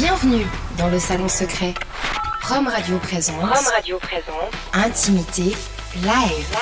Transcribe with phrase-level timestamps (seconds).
[0.00, 0.46] Bienvenue
[0.78, 1.74] dans le salon secret.
[2.48, 3.40] Rome Radio présente.
[3.40, 4.52] Rome Radio présente.
[4.72, 5.56] Intimité
[5.96, 6.56] live.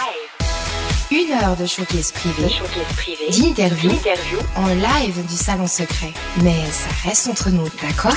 [1.10, 2.48] Une heure de showcase privé.
[3.38, 3.90] D'interview.
[4.56, 6.14] En live du salon secret.
[6.42, 8.16] Mais ça reste entre nous, d'accord?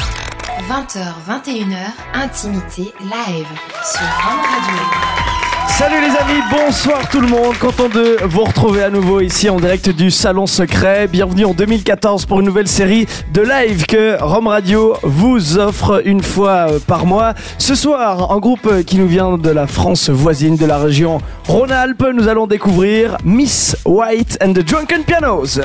[0.70, 1.76] 20h, 21h,
[2.14, 3.48] Intimité live
[3.84, 5.29] sur Rome Radio.
[5.80, 9.62] Salut les amis, bonsoir tout le monde, content de vous retrouver à nouveau ici en
[9.62, 11.08] direct du Salon Secret.
[11.08, 16.22] Bienvenue en 2014 pour une nouvelle série de live que Rome Radio vous offre une
[16.22, 17.34] fois euh, par mois.
[17.58, 22.08] Ce soir, un groupe qui nous vient de la France voisine, de la région Rhône-Alpes,
[22.14, 25.62] nous allons découvrir Miss White and the Drunken Pianos.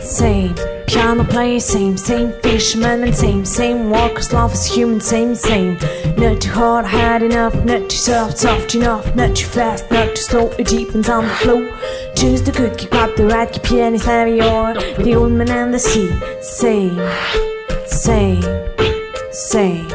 [0.00, 0.54] Same
[0.86, 5.74] piano player, same, same fisherman, and same, same walkers, love is human, same, same.
[6.16, 10.22] Not too hard, hard enough, not too soft, soft enough, not too fast, not too
[10.22, 11.68] slow, it deepens on the flow.
[12.22, 15.74] Choose the good, keep up the right, keep pianist heavy or the old man and
[15.74, 16.08] the sea.
[16.40, 16.96] Same,
[17.84, 18.40] same,
[19.32, 19.88] same,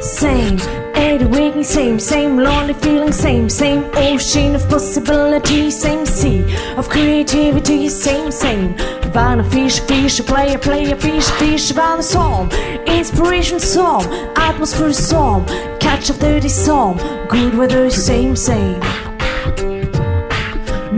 [0.00, 0.58] same.
[0.94, 6.44] Every waking, same, same lonely feeling, same, same ocean of possibility, same sea
[6.76, 8.74] of creativity, same, same.
[9.02, 12.52] Havana fish, fish, a player, player, fish, fish, Havana song
[12.86, 14.04] inspiration song,
[14.36, 15.44] atmosphere song,
[15.80, 16.96] catch of dirty song
[17.32, 18.78] good weather, same, same.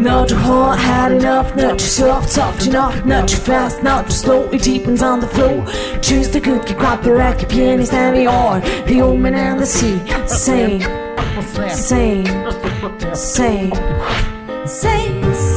[0.05, 4.12] Not too hard, hard enough, not too soft, soft enough, not too fast, not too
[4.12, 5.64] slow, it deepens on the flow.
[6.02, 9.98] Choose the you grab the rack, pianist, heavy or the old man and the sea.
[10.27, 10.82] Same,
[11.70, 12.27] same,
[13.14, 13.72] same,
[14.66, 15.53] say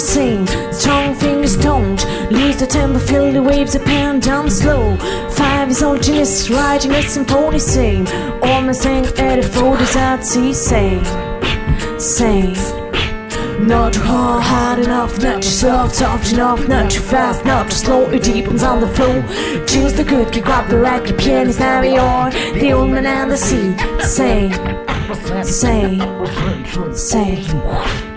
[0.00, 4.96] shoulder same, strong fingers don't lose the tempo, feel the waves that pound down slow.
[5.30, 8.06] Five is old genius, writing a symphony same.
[8.42, 11.04] All my saying at the photos at sea, same,
[11.98, 12.56] same.
[13.66, 17.76] Not too hard, hard enough, not too soft, soft enough, not too fast, not too
[17.76, 19.20] slow, it deepens on the flow.
[19.66, 23.30] Choose the good, you grab the right, your pianist, now you're the old man and
[23.30, 23.76] the sea.
[24.00, 24.52] Same,
[25.44, 26.00] same.
[26.94, 28.09] Same,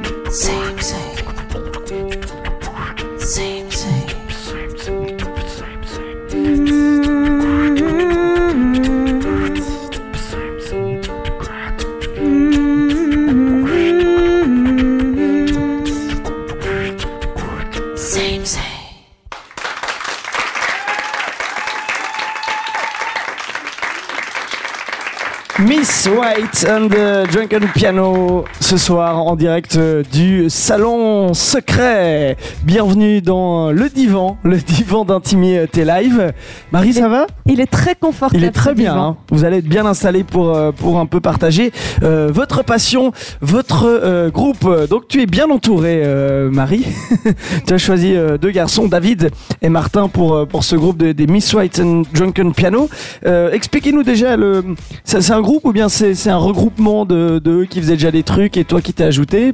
[26.36, 32.38] White and the Drunken Piano ce soir en direct euh, du salon secret.
[32.64, 36.32] Bienvenue dans le divan, le divan d'intimité live.
[36.72, 37.28] Marie, ça va?
[37.46, 38.42] Il est très confortable.
[38.42, 38.96] Il est très bien.
[38.96, 39.18] hein.
[39.32, 41.72] Vous allez être bien installé pour euh, pour un peu partager
[42.04, 43.12] euh, votre passion,
[43.42, 44.68] votre euh, groupe.
[44.90, 46.86] Donc tu es bien entouré, euh, Marie.
[47.68, 49.30] tu as choisi euh, deux garçons, David
[49.62, 52.90] et Martin, pour euh, pour ce groupe de- des Miss White and Drunken Piano.
[53.26, 54.64] Euh, Expliquez-nous déjà le.
[55.04, 58.10] C'est un groupe ou bien c'est c'est un regroupement de de eux qui faisaient déjà
[58.12, 59.52] des trucs et toi qui t'es ajouté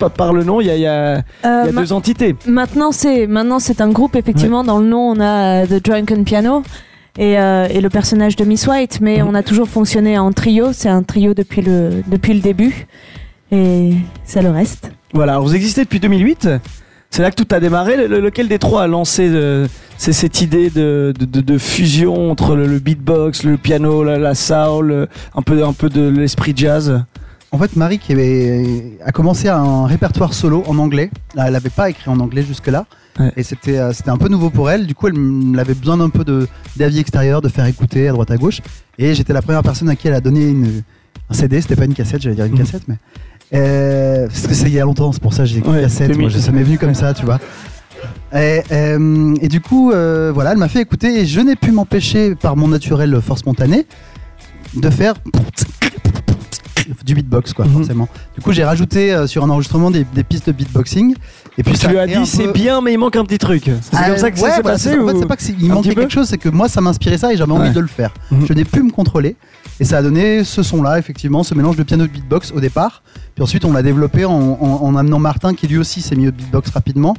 [0.00, 1.92] Pas par le nom, il y a il y a, il y Euh, a deux
[1.92, 2.34] entités.
[2.46, 4.64] Maintenant, c'est maintenant c'est un groupe effectivement.
[4.64, 6.62] Dans le nom, on a euh, The Drunken Piano
[7.16, 10.72] et, euh, et le personnage de Miss White, mais on a toujours fonctionné en trio.
[10.72, 12.86] C'est un trio depuis le depuis le début
[13.52, 13.92] et
[14.24, 14.90] ça le reste.
[15.12, 16.48] Voilà, vous existez depuis 2008.
[17.10, 17.96] C'est là que tout a démarré.
[17.96, 19.66] Le- le- lequel des trois a lancé euh,
[19.98, 24.16] c'est cette idée de, de, de- de fusion entre le, le beatbox, le piano, la,
[24.18, 27.02] la soul, euh, un peu, un peu de l'esprit jazz?
[27.52, 31.10] En fait, Marie qui avait, a commencé un répertoire solo en anglais.
[31.36, 32.86] Elle n'avait pas écrit en anglais jusque-là.
[33.18, 33.32] Ouais.
[33.36, 34.86] Et c'était euh, c'était un peu nouveau pour elle.
[34.86, 36.46] Du coup, elle avait besoin d'un peu de-
[36.76, 38.60] d'avis extérieur, de faire écouter à droite à gauche.
[38.98, 40.82] Et j'étais la première personne à qui elle a donné une,
[41.28, 41.60] un CD.
[41.60, 42.58] C'était pas une cassette, j'allais dire une Mhm.
[42.58, 42.94] cassette, mais.
[43.52, 45.82] Euh, parce que c'est il y a longtemps, c'est pour ça que j'ai dit Ouais,
[45.82, 46.16] cassette.
[46.16, 46.40] Moi, 2000.
[46.42, 47.38] ça m'est venu comme ça, tu vois.
[48.34, 51.72] Et, euh, et du coup, euh, voilà, elle m'a fait écouter et je n'ai pu
[51.72, 53.86] m'empêcher par mon naturel force spontanée
[54.74, 55.14] de faire
[57.04, 57.72] du beatbox quoi Mhm.
[57.72, 58.08] forcément.
[58.36, 61.14] Du coup j'ai rajouté sur un enregistrement des, des pistes de beatboxing
[61.58, 63.64] et puis Tu ça lui as dit c'est bien, mais il manque un petit truc.
[63.64, 65.36] C'est comme ça que ça ouais, s'est voilà, passé c'est- En fait, ou- c'est pas
[65.36, 67.74] que il manquait quelque chose, c'est que moi ça m'inspirait ça et j'avais envie Ouais.
[67.74, 68.12] de le faire.
[68.30, 68.46] Mhm.
[68.48, 69.36] Je n'ai pu me contrôler
[69.80, 73.02] et ça a donné ce son-là, effectivement, ce mélange de piano de beatbox au départ.
[73.34, 76.28] Puis ensuite on l'a développé en, en- en amenant Martin qui lui aussi s'est mis
[76.28, 77.16] au beatbox rapidement,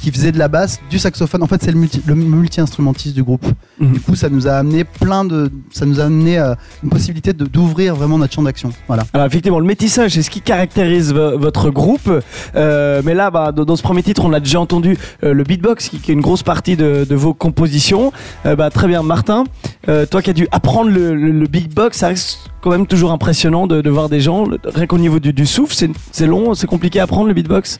[0.00, 1.42] qui faisait de la basse, du saxophone.
[1.42, 3.44] En fait c'est le multi- le multi-instrumentiste du groupe.
[3.78, 3.92] Mhm.
[3.92, 7.32] Du coup ça nous a amené plein de, ça nous a amené euh, une possibilité
[7.32, 8.70] de- d'ouvrir vraiment notre champ d'action.
[8.88, 9.04] Voilà.
[9.12, 12.10] Alors effectivement, le métissage, c'est ce qui caractérise vo- votre groupe.
[12.56, 15.88] Euh, mais là, bah, dans, ce premier titre, on a déjà entendu euh, le beatbox,
[15.88, 18.12] qui, qui est une grosse partie de, de vos compositions.
[18.46, 19.44] Euh, bah, très bien, Martin.
[19.88, 23.10] euh, toi qui as dû apprendre le, le- le beatbox, ça reste quand même toujours
[23.12, 24.46] impressionnant de, de voir des gens.
[24.64, 27.78] Rien qu'au niveau du, du souffle, c'est- c'est long, c'est compliqué à apprendre le beatbox?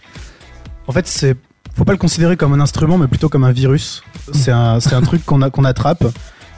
[0.86, 1.36] En fait, c'est
[1.76, 4.02] faut pas le considérer comme un instrument, mais plutôt comme un virus.
[4.32, 6.04] C'est un, truc qu'on attrape,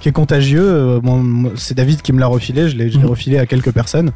[0.02, 0.62] qui est contagieux.
[0.64, 2.68] Euh, bon, c'est David qui me l'a refilé.
[2.68, 3.06] Je l'ai Mhm.
[3.06, 4.10] refilé à quelques personnes.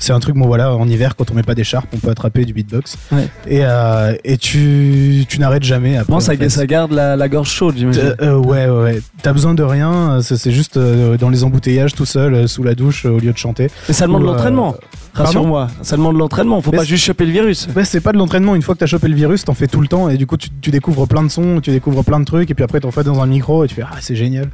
[0.00, 2.44] C'est un truc, bon voilà, en hiver, quand on met pas d'écharpe, on peut attraper
[2.44, 2.98] du beatbox.
[3.12, 3.28] Ouais.
[3.48, 5.96] Et, euh, et tu, tu n'arrêtes jamais.
[5.96, 6.48] Après, Bon, ça, en fait.
[6.48, 8.02] ça garde la, la gorge chaude, j'imagine.
[8.02, 9.00] Euh, euh, ouais, ouais, ouais.
[9.22, 10.18] T'as besoin de rien.
[10.22, 13.68] C'est juste dans les embouteillages, tout seul, sous la douche, au lieu de chanter.
[13.88, 14.74] Mais ça demande de l'entraînement.
[15.14, 16.60] Rassure-moi, ça demande de l'entraînement.
[16.60, 17.66] Faut Mais pas juste choper le virus.
[17.74, 18.54] Ouais, c'est pas de l'entraînement.
[18.54, 20.36] Une fois que t'as chopé le virus, t'en fais tout le temps et du coup,
[20.36, 22.90] tu, tu découvres plein de sons, tu découvres plein de trucs et puis après, t'en
[22.92, 24.48] fais dans un micro et tu fais ah c'est génial.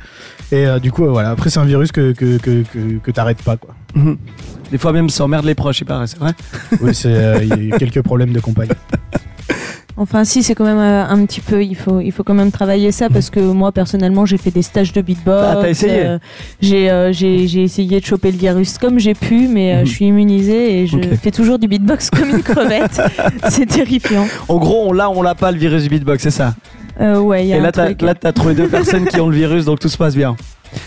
[0.52, 1.30] Et euh, du coup, euh, voilà.
[1.30, 3.74] Après, c'est un virus que que que que, que t'arrêtes pas quoi.
[3.94, 4.16] Mhm.
[4.70, 6.32] Des fois même, ça emmerde les proches, il paraît, c'est vrai.
[6.80, 8.68] Oui, c'est euh, il y a eu quelques problèmes de compagne.
[9.96, 11.62] Enfin, si, c'est quand même euh, un petit peu.
[11.62, 14.62] Il faut, il faut quand même travailler ça parce que moi, personnellement, j'ai fait des
[14.62, 15.46] stages de beatbox.
[15.48, 16.18] Ah, t'as essayé euh,
[16.60, 19.86] j'ai, euh, j'ai, j'ai essayé de choper le virus comme j'ai pu, mais euh, Mhm.
[19.86, 21.14] je suis immunisée et je Ok.
[21.22, 23.00] fais toujours du beatbox comme une crevette.
[23.50, 24.26] c'est terrifiant.
[24.48, 26.54] En gros, on l'a, on l'a pas le virus du beatbox, c'est ça?
[27.00, 28.02] Euh, ouais, il y a Et un là, t'as, truc.
[28.02, 30.36] là, t'as trouvé deux personnes qui ont le virus, donc tout se passe bien.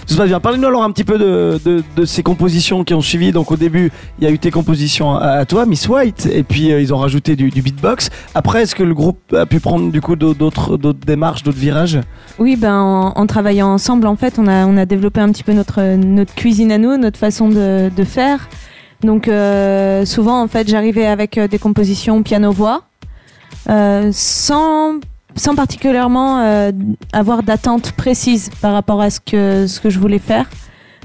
[0.05, 0.39] Tout se passe bien.
[0.39, 3.31] Parlez-nous alors un petit peu de, de, de ces compositions qui ont suivi.
[3.31, 6.43] Donc au début, il y a eu tes compositions à, à toi, Miss White, et
[6.43, 8.09] puis euh, ils ont rajouté du, du beatbox.
[8.35, 11.99] Après, est-ce que le groupe a pu prendre du coup d'autres, d'autres démarches, d'autres virages?
[12.39, 15.43] Oui, ben, en, en travaillant ensemble, en fait, on a, on a développé un petit
[15.43, 18.47] peu notre, notre cuisine à nous, notre façon de, de faire.
[19.01, 22.81] Donc, euh, souvent, en fait, j'arrivais avec des compositions piano-voix,
[23.69, 24.95] euh, sans,
[25.37, 26.71] sans particulièrement euh,
[27.13, 30.45] avoir d'attente précise par rapport à ce que, ce que je voulais faire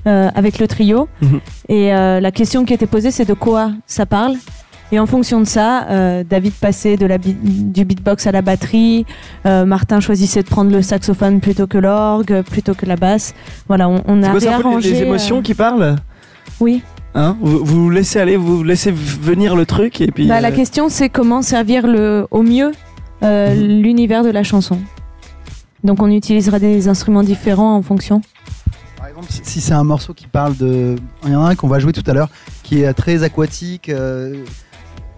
[0.06, 1.08] euh, avec le trio.
[1.20, 1.40] Mhm.
[1.68, 4.34] Et euh, la question qui était posée, c'est de quoi ça parle
[4.94, 5.86] et en fonction de ça,
[6.28, 9.06] David passait de la bi- du beatbox à la batterie,
[9.46, 13.32] Martin choisissait de prendre le saxophone plutôt que l'orgue, plutôt que la basse.
[13.68, 14.98] Voilà, on, a quoi, c'est les, réarrangé.
[15.00, 15.96] émotions qui parlent?
[16.60, 16.82] Oui.
[17.14, 17.38] hein?
[17.40, 20.26] Vous, vous laissez aller, vous laissez venir le truc, et puis.
[20.26, 22.72] Bah, La question, c'est comment servir le, au mieux
[23.24, 24.78] euh, l'univers de la chanson.
[25.84, 28.22] Donc on utilisera des instruments différents en fonction.
[28.96, 30.96] Par exemple, si- c'est un morceau qui parle de.
[31.24, 32.28] Il y en a un qu'on va jouer tout à l'heure
[32.62, 33.88] qui est très aquatique.
[33.88, 34.34] euh,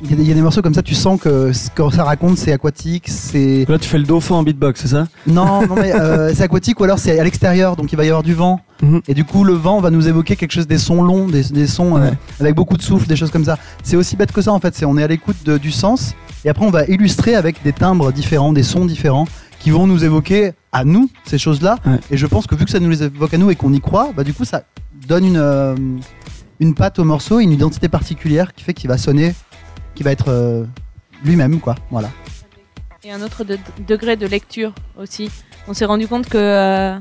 [0.02, 1.70] Il y, a des- il y a des morceaux comme ça, tu sens que ce
[1.70, 3.64] que ça raconte, c'est aquatique, c'est.
[3.68, 5.06] Là, tu fais le dauphin en beatbox, c'est ça?
[5.26, 8.08] Non, non, mais euh, c'est aquatique ou alors c'est à l'extérieur, donc il va y
[8.08, 8.60] avoir du vent.
[8.82, 9.02] Mhm.
[9.06, 11.66] Et du coup, le vent va nous évoquer quelque chose des sons longs, des, des
[11.68, 12.10] sons euh,
[12.40, 13.56] avec beaucoup de souffle, des choses comme ça.
[13.84, 14.74] C'est aussi bête que ça en fait.
[14.74, 18.12] C'est on est à l'écoute du sens et après on va illustrer avec des timbres
[18.12, 19.26] différents, des sons différents
[19.60, 21.76] qui vont nous évoquer à nous ces choses-là.
[21.86, 21.98] Ouais.
[22.10, 23.80] Et je pense que vu que ça nous les évoque à nous et qu'on y
[23.80, 24.64] croit, bah du coup ça
[25.08, 25.74] donne une euh,
[26.60, 29.34] une patte au morceau, une identité particulière qui fait qu'il va sonner,
[29.94, 30.64] qui va être euh,
[31.24, 31.74] lui-même quoi.
[31.90, 32.10] Voilà.
[33.02, 35.30] Et un autre de- degré de lecture aussi.
[35.68, 36.38] On s'est rendu compte que.
[36.38, 36.98] euh,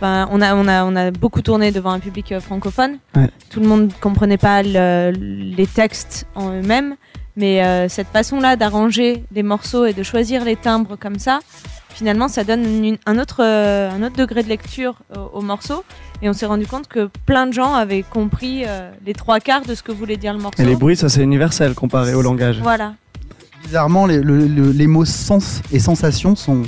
[0.00, 2.98] ben, on, a, on, a, on a beaucoup tourné devant un public euh, francophone.
[3.14, 3.28] Ouais.
[3.50, 6.96] Tout le monde ne comprenait pas le- les textes en eux-mêmes.
[7.36, 11.40] Mais euh, cette façon-là d'arranger les morceaux et de choisir les timbres comme ça,
[11.90, 15.82] finalement, ça donne une- un, autre, euh, un autre degré de lecture au, au morceau.
[16.20, 19.62] Et on s'est rendu compte que plein de gens avaient compris euh, les trois quarts
[19.62, 20.62] de ce que voulait dire le morceau.
[20.62, 22.60] Et les bruits, ça c'est universel comparé au langage.
[22.62, 22.94] Voilà.
[23.64, 26.62] bizarrement, les, le- le- les mots sens et sensation sont.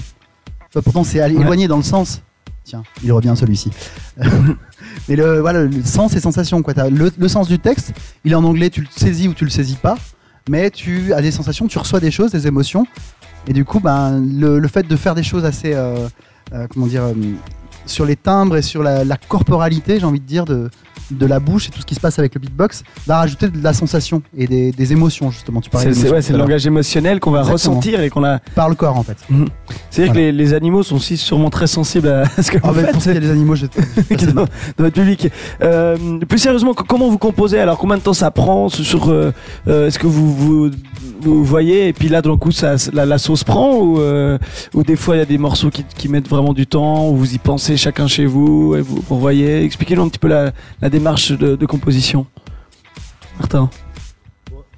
[0.74, 1.30] Bah, pourtant, c'est Ouais.
[1.30, 2.22] éloigné dans le sens.
[2.64, 3.70] Tiens, il revient celui-ci.
[5.08, 6.62] Mais le, voilà, le sens et sensation.
[6.62, 6.72] Quoi.
[6.90, 7.92] Le, le sens du texte,
[8.24, 9.96] il est en anglais, tu le saisis ou tu le saisis pas.
[10.48, 12.86] Mais tu as des sensations, tu reçois des choses, des émotions.
[13.46, 15.72] Et du coup, ben, le, fait de faire des choses assez.
[15.74, 16.08] euh,
[16.52, 17.04] euh, comment dire.
[17.04, 17.14] euh,
[17.86, 20.70] sur les timbres et sur la, la corporalité, j'ai envie de dire, de,
[21.10, 23.62] de la bouche et tout ce qui se passe avec le beatbox, va rajouter de
[23.62, 25.60] la sensation et des, des émotions, justement.
[25.60, 27.74] Tu parlais C'est, ouais, le langage émotionnel qu'on va Exactement.
[27.76, 28.38] ressentir et qu'on a.
[28.54, 29.16] par le corps en fait.
[29.28, 29.44] C'est-à-dire
[29.96, 30.12] Voilà.
[30.12, 32.80] que les, les animaux sont aussi sûrement très sensibles à ce que Ah vous bah,
[32.82, 32.92] faites.
[32.92, 33.66] pour ça, il y a les animaux, je
[34.34, 34.46] dans, dans
[34.78, 35.28] votre public.
[35.62, 37.58] Euh, plus sérieusement, co- comment vous composez?
[37.58, 38.68] Alors, combien de temps ça prend?
[38.68, 39.32] Sur euh,
[39.68, 40.70] euh, Est-ce que vous, vous
[41.20, 44.36] vous voyez et puis là, d'un coup, ça, la, la sauce prend ou, euh,
[44.74, 47.08] ou des fois il y a des morceaux qui, qui mettent vraiment du temps?
[47.08, 49.64] Ou vous y pensez chacun chez vous et vous, vous voyez?
[49.64, 52.26] Expliquez-nous un petit peu la, la démarche de, de composition
[53.38, 53.68] Martin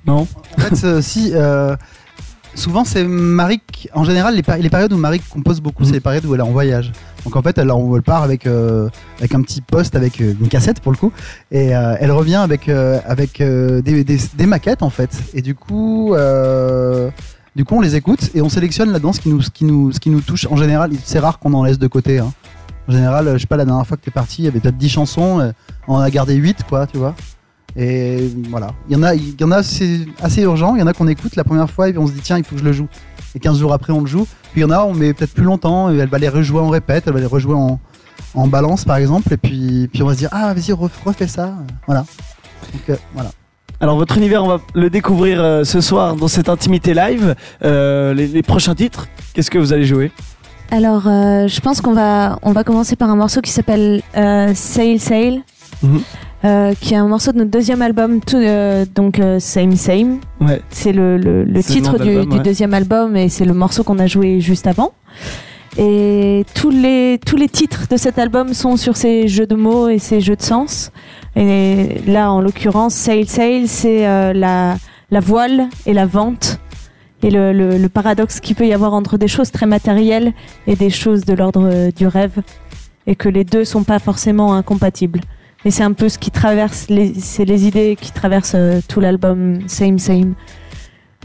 [0.07, 1.33] Non En fait, euh, si.
[1.35, 1.77] euh,
[2.55, 3.61] souvent, c'est Marie.
[3.71, 5.89] qui- En général, les, les périodes où Marie compose beaucoup, Mhm.
[5.89, 6.93] c'est les périodes où elle est en voyage.
[7.25, 10.49] Donc en fait, elle, elle part avec, euh, avec un petit poste, avec euh, une
[10.49, 11.13] cassette pour le coup,
[11.51, 15.11] et euh, elle revient avec, euh, avec euh, des, des- des maquettes en fait.
[15.35, 17.11] Et du coup, euh,
[17.57, 19.93] du coup, on les écoute et on sélectionne là-dedans ce qui nous, ce qui nous,
[19.93, 20.47] ce qui nous touche.
[20.51, 22.21] En général, c'est rare qu'on en laisse de côté.
[22.21, 22.33] hein.
[22.89, 24.77] En général, je sais pas, la dernière fois que t'es parti, il y avait peut-être
[24.77, 25.51] 10 chansons, euh,
[25.89, 27.15] on a gardé 8 quoi, tu vois.
[27.75, 28.69] Et voilà.
[28.89, 30.77] Il y en a, il y en a c'est assez urgent.
[30.77, 32.39] Il y en a qu'on écoute la première fois et puis on se dit tiens,
[32.39, 32.89] il faut que je le joue.
[33.35, 34.27] Et 15 jours après, on le joue.
[34.53, 35.91] Puis il y en a, on met peut-être plus longtemps.
[35.93, 37.79] Et elle va les rejouer en répète, elle va les rejouer en,
[38.47, 39.33] balance par exemple.
[39.33, 41.55] Et puis, puis on va se dire ah, vas-y, ref- refais ça.
[42.89, 43.31] Euh, voilà.
[43.79, 47.35] Alors votre univers, on va le découvrir euh, ce soir dans cette intimité live.
[47.63, 50.13] Les prochains titres, qu'est-ce que vous allez jouer?
[50.71, 54.53] Alors, euh, je pense qu'on va, on va commencer par un morceau qui s'appelle euh,
[54.55, 55.43] Sail Sail,
[55.83, 56.01] Mhm.
[56.45, 60.19] euh, qui est un morceau de notre deuxième album, tout, euh, donc Same Same.
[60.41, 60.61] Ouais.
[60.71, 63.85] C'est le, le- le C'est le titre du, du deuxième album et c'est le morceau
[63.85, 64.93] qu'on a joué juste avant.
[65.79, 69.89] Et tous les, tous les titres de cet album sont sur ces jeux de mots
[69.89, 70.91] et ces jeux de sens.
[71.37, 74.77] Et là, en l'occurrence, Sail Sail, c'est la,
[75.11, 76.59] la voile et la vente.
[77.23, 80.33] Et le, le- le paradoxe qu'il peut y avoir entre des choses très matérielles
[80.67, 82.43] et des choses de l'ordre euh, du rêve.
[83.07, 85.21] Et que les deux sont pas forcément incompatibles.
[85.65, 89.01] Et c'est un peu ce qui traverse, les, c'est les idées qui traversent euh, tout
[89.01, 90.35] l'album Same Same.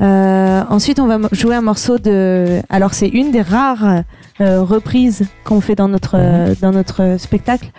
[0.02, 2.62] Euh, ensuite, on va jouer un morceau de.
[2.70, 4.04] Alors, c'est une des rares
[4.40, 7.72] euh, reprises qu'on fait dans notre, euh, dans notre spectacle,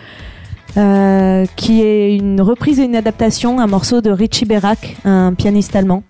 [0.77, 5.75] euh, qui est une reprise et une adaptation, un morceau de Richie Berak, un pianiste
[5.75, 6.03] allemand.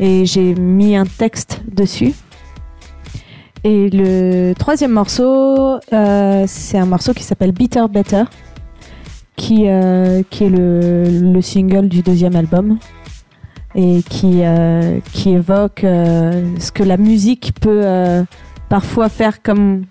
[0.00, 2.14] Et j'ai mis un texte dessus.
[3.64, 8.24] Et le troisième morceau, euh, c'est un morceau qui s'appelle Bitter Better,
[9.36, 12.78] qui, euh, qui est le, le single du deuxième album
[13.74, 17.84] et qui, euh, qui évoque ce que la musique peut
[18.70, 19.84] parfois faire comme,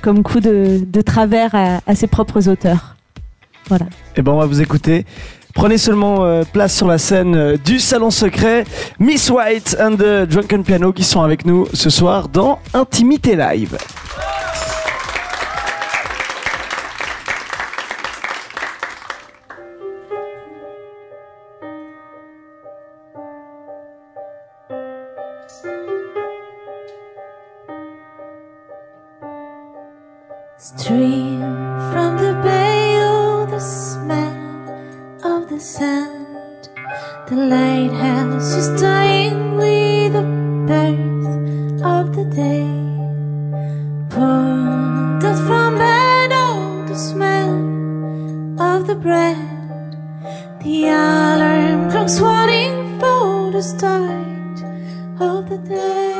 [0.00, 2.96] comme coup de, de travers à, à ses propres auteurs.
[3.68, 3.86] Voilà.
[4.16, 5.04] Eh ben on va vous écouter.
[5.54, 8.64] Prenez seulement euh, place sur la scène euh, du salon secret.
[8.98, 13.76] Miss White and the Drunken Piano qui sont avec nous ce soir dans Intimité Live.
[30.58, 31.59] Stream
[35.60, 36.68] sand.
[37.28, 40.22] The lighthouse is dying with the
[40.66, 42.66] birth of the day.
[44.08, 47.52] Pulled out from bed, oh, the smell
[48.60, 49.36] of the bread.
[50.62, 54.58] The alarm clock's warning for the start
[55.20, 56.19] of the day.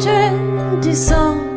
[0.00, 1.47] children descend.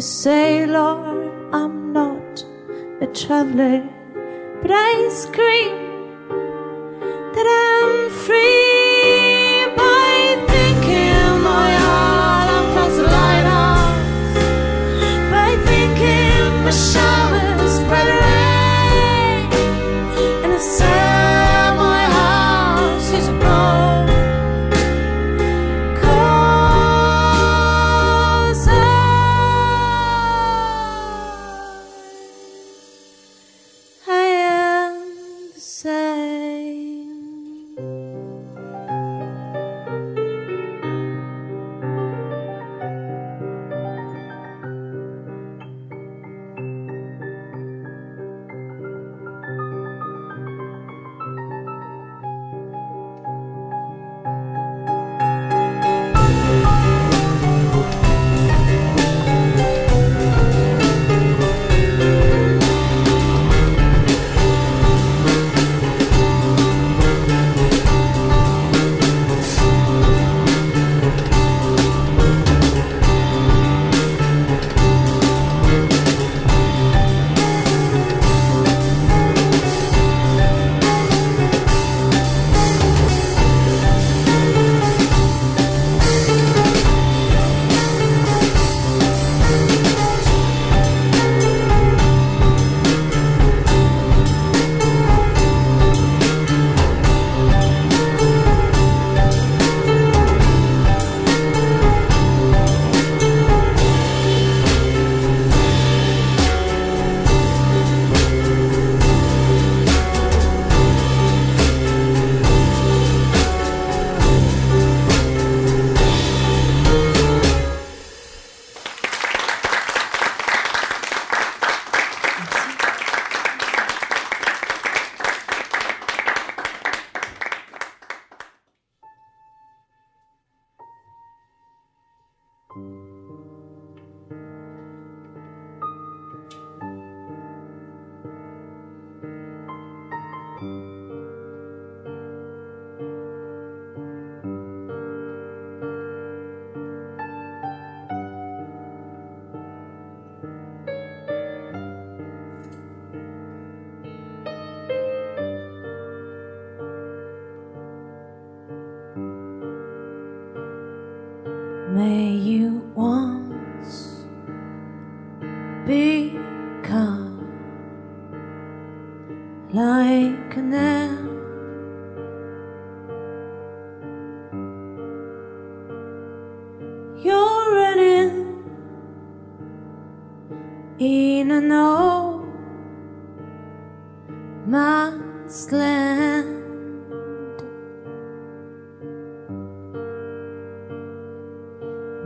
[0.00, 2.42] a sailor, I'm not
[3.02, 3.86] a traveler,
[4.62, 5.76] but I scream
[7.34, 8.69] that I'm free.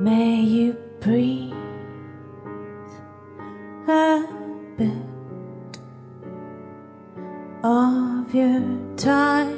[0.05, 1.55] May you breathe
[3.89, 4.29] a
[4.77, 4.93] bit
[7.63, 8.63] of your
[8.99, 9.54] time.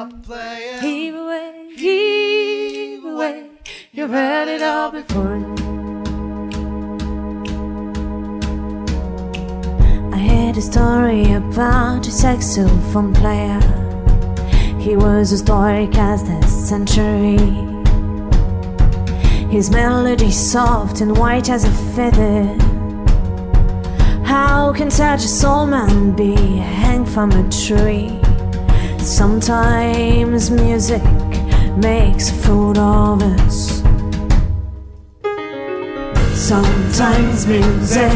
[0.00, 0.80] Stop playing.
[0.80, 3.50] Heave away, heave away.
[3.92, 5.36] You've heard it all before.
[10.14, 13.60] I heard a story about a saxophone player.
[14.78, 17.36] He was historic as the century.
[19.50, 22.44] His melody soft and white as a feather.
[24.24, 28.19] How can such a soul man be hanged from a tree?
[29.02, 31.02] Sometimes music
[31.76, 33.82] makes a fool of us.
[36.34, 38.12] Sometimes music.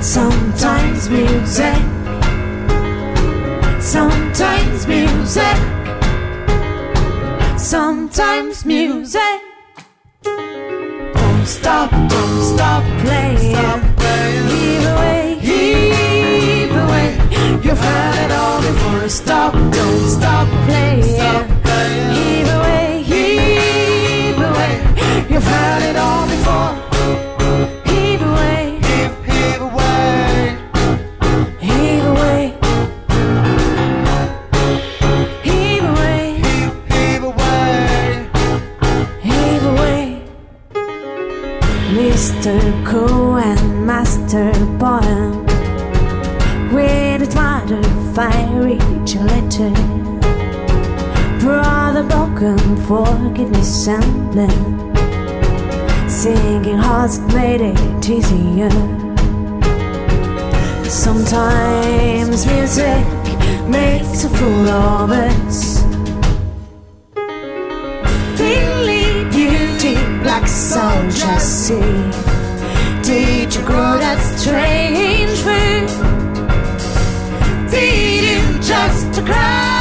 [0.00, 1.82] Sometimes music.
[3.80, 5.56] Sometimes music.
[7.58, 9.40] Sometimes music.
[10.22, 13.54] Don't stop, don't stop playing.
[13.54, 13.85] Stop
[17.66, 19.08] You've heard it all before.
[19.08, 21.02] Stop, don't stop playing.
[21.02, 22.10] Stop playing.
[22.14, 25.26] Heave away, heave away.
[25.28, 26.25] You've heard it all
[52.86, 54.94] forgiveness and blame.
[56.08, 58.70] Singing hearts made it easier.
[60.88, 63.04] Sometimes music
[63.68, 65.82] makes a fool of us.
[68.38, 71.80] Billy Beauty, Black Soldier, see.
[73.02, 75.90] Did you grow that strange fruit?
[77.68, 79.75] Did you just grab it?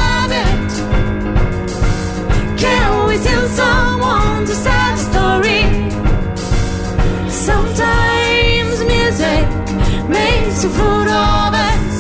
[4.46, 5.62] To sad story?
[7.30, 9.46] Sometimes music
[10.08, 11.94] makes a fool of us.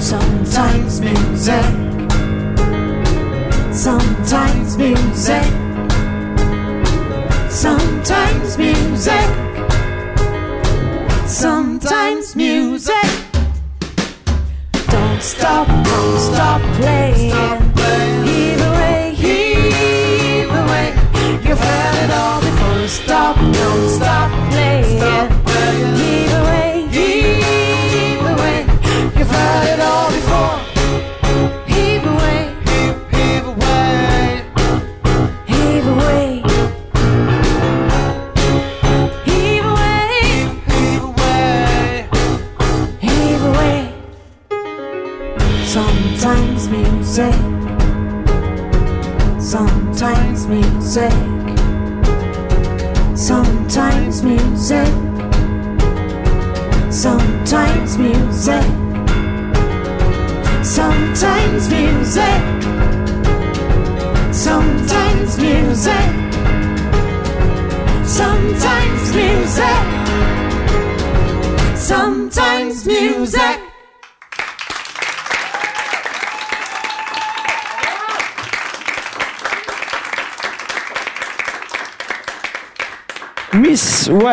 [0.00, 1.64] Sometimes music.
[3.72, 5.44] Sometimes music.
[7.50, 9.43] Sometimes music.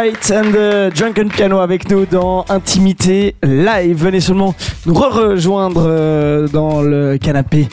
[0.02, 3.98] And the Drunken Piano avec nous dans Intimité Live.
[4.04, 4.56] Venez seulement
[4.88, 7.68] nous re-rejoindre euh, dans le canapé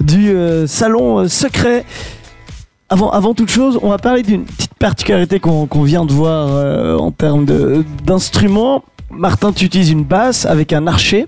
[0.00, 1.84] du euh, salon euh, secret.
[2.88, 7.12] Avant, avant toute chose, on va parler d'une petite particularité qu'on vient de voir en
[7.12, 7.46] termes
[8.04, 8.82] d'instruments.
[9.10, 11.26] Martin, tu utilises une basse avec un archet.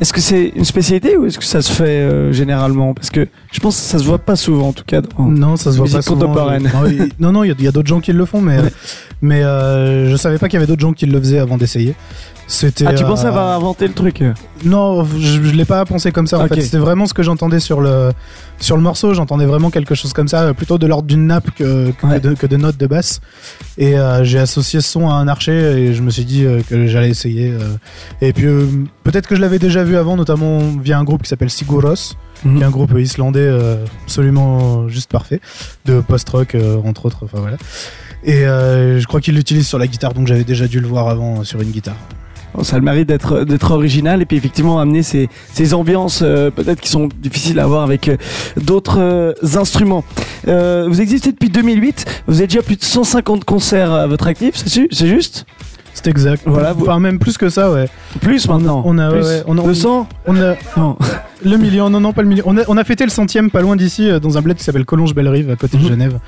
[0.00, 2.94] Est-ce que c'est une spécialité ou est-ce que ça se fait euh, généralement?
[2.94, 5.02] Parce que je pense que ça se voit pas souvent en tout cas.
[5.02, 6.26] dans- Non, ça se voit pas souvent.
[7.18, 8.72] Non, Non, il y a- d'autres gens qui le font, mais, Ouais.
[9.22, 11.94] mais euh, je savais pas qu'il y avait d'autres gens qui le faisaient avant d'essayer.
[12.52, 12.84] C'était.
[12.88, 14.24] Ah, tu euh, pensais avoir inventé le truc
[14.64, 16.40] Non, je, je l'ai pas pensé comme ça.
[16.40, 18.10] En fait, c'était vraiment ce que j'entendais sur le
[18.58, 19.14] sur le morceau.
[19.14, 22.18] J'entendais vraiment quelque chose comme ça, euh, plutôt de l'ordre d'une nappe que, que, Ouais.
[22.18, 23.20] de, que de notes de basse.
[23.78, 26.60] Et euh, j'ai associé ce son à un archer et je me suis dit euh,
[26.68, 27.52] que j'allais essayer.
[27.52, 27.76] euh.
[28.20, 28.66] Et puis euh,
[29.04, 32.56] peut-être que je l'avais déjà vu avant, notamment via un groupe qui s'appelle Siguros, Mhm.
[32.56, 35.40] qui est un groupe islandais euh, absolument juste parfait,
[35.84, 37.20] de post-rock euh, entre autres.
[37.22, 37.58] Enfin voilà.
[38.24, 41.08] Et euh, je crois qu'il l'utilise sur la guitare, donc j'avais déjà dû le voir
[41.08, 41.96] avant euh, sur une guitare.
[42.62, 46.50] Ça a le mérite d'être d'être original et puis effectivement amener ces, ces ambiances euh,
[46.50, 48.16] peut-être qui sont difficiles à avoir avec euh,
[48.60, 50.04] d'autres euh, instruments.
[50.48, 54.54] Euh, vous existez depuis 2008, vous avez déjà plus de 150 concerts à votre actif,
[54.56, 55.46] c'est c'est juste?
[56.02, 56.42] C'est exact.
[56.46, 57.86] Voilà, vous- Enfin, même plus que ça, ouais.
[58.20, 60.96] Plus maintenant on a- Plus ouais, on a- 200 On a Non.
[61.44, 62.44] le million, non, non, pas le million.
[62.46, 64.64] On a, on a fêté le centième pas loin d'ici, euh, dans un bled qui
[64.64, 65.82] s'appelle Collonges-Bellerive, à côté Mhm.
[65.84, 66.18] de Genève.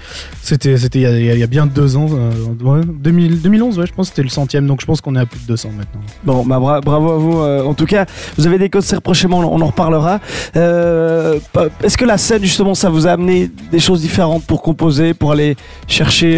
[0.42, 2.06] C'était c'était il y, a- y y bien deux ans.
[2.12, 2.30] euh,
[2.64, 5.20] ouais, 2000 2011, ouais, je pense que c'était le centième, donc je pense qu'on est
[5.20, 6.00] à plus de 200 maintenant.
[6.24, 7.38] Bon, bah bra- bravo à vous.
[7.40, 8.04] euh, en tout cas,
[8.36, 10.20] vous avez des concerts prochainement, on en reparlera.
[10.56, 11.38] Euh,
[11.82, 15.32] Est-ce que la scène, justement, ça vous a amené des choses différentes pour composer, pour
[15.32, 15.56] aller
[15.88, 16.32] chercher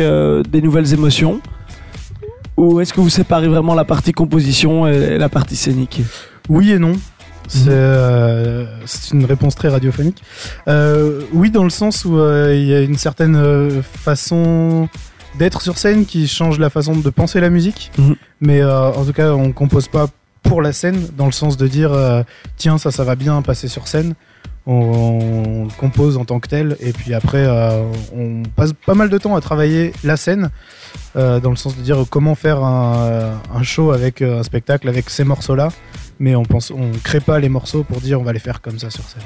[0.51, 1.40] des nouvelles émotions?
[2.57, 6.03] Ou est-ce que vous séparez vraiment la partie composition et la partie scénique
[6.49, 6.93] Oui et non.
[7.49, 7.69] C'est Mhm.
[7.71, 8.67] euh,
[9.12, 10.23] une réponse très radiophonique.
[10.69, 14.88] Euh, oui, dans le sens où euh, il y a une certaine façon
[15.38, 17.90] d'être sur scène qui change la façon de penser la musique.
[17.99, 18.17] Mhm.
[18.40, 20.07] Mais en tout cas, on compose pas
[20.43, 21.93] pour la scène, dans le sens de dire
[22.57, 24.14] tiens, ça, ça va bien passer sur scène.
[24.66, 27.83] On, compose en tant que tel, et puis après, euh,
[28.16, 30.50] on passe pas mal de temps à travailler la scène,
[31.16, 34.88] euh, dans le sens de dire comment faire un, un show avec euh, un spectacle
[34.88, 35.68] avec ces morceaux-là
[36.18, 38.79] mais on pense on crée pas les morceaux pour dire on va les faire comme
[38.79, 39.22] ça sur scène.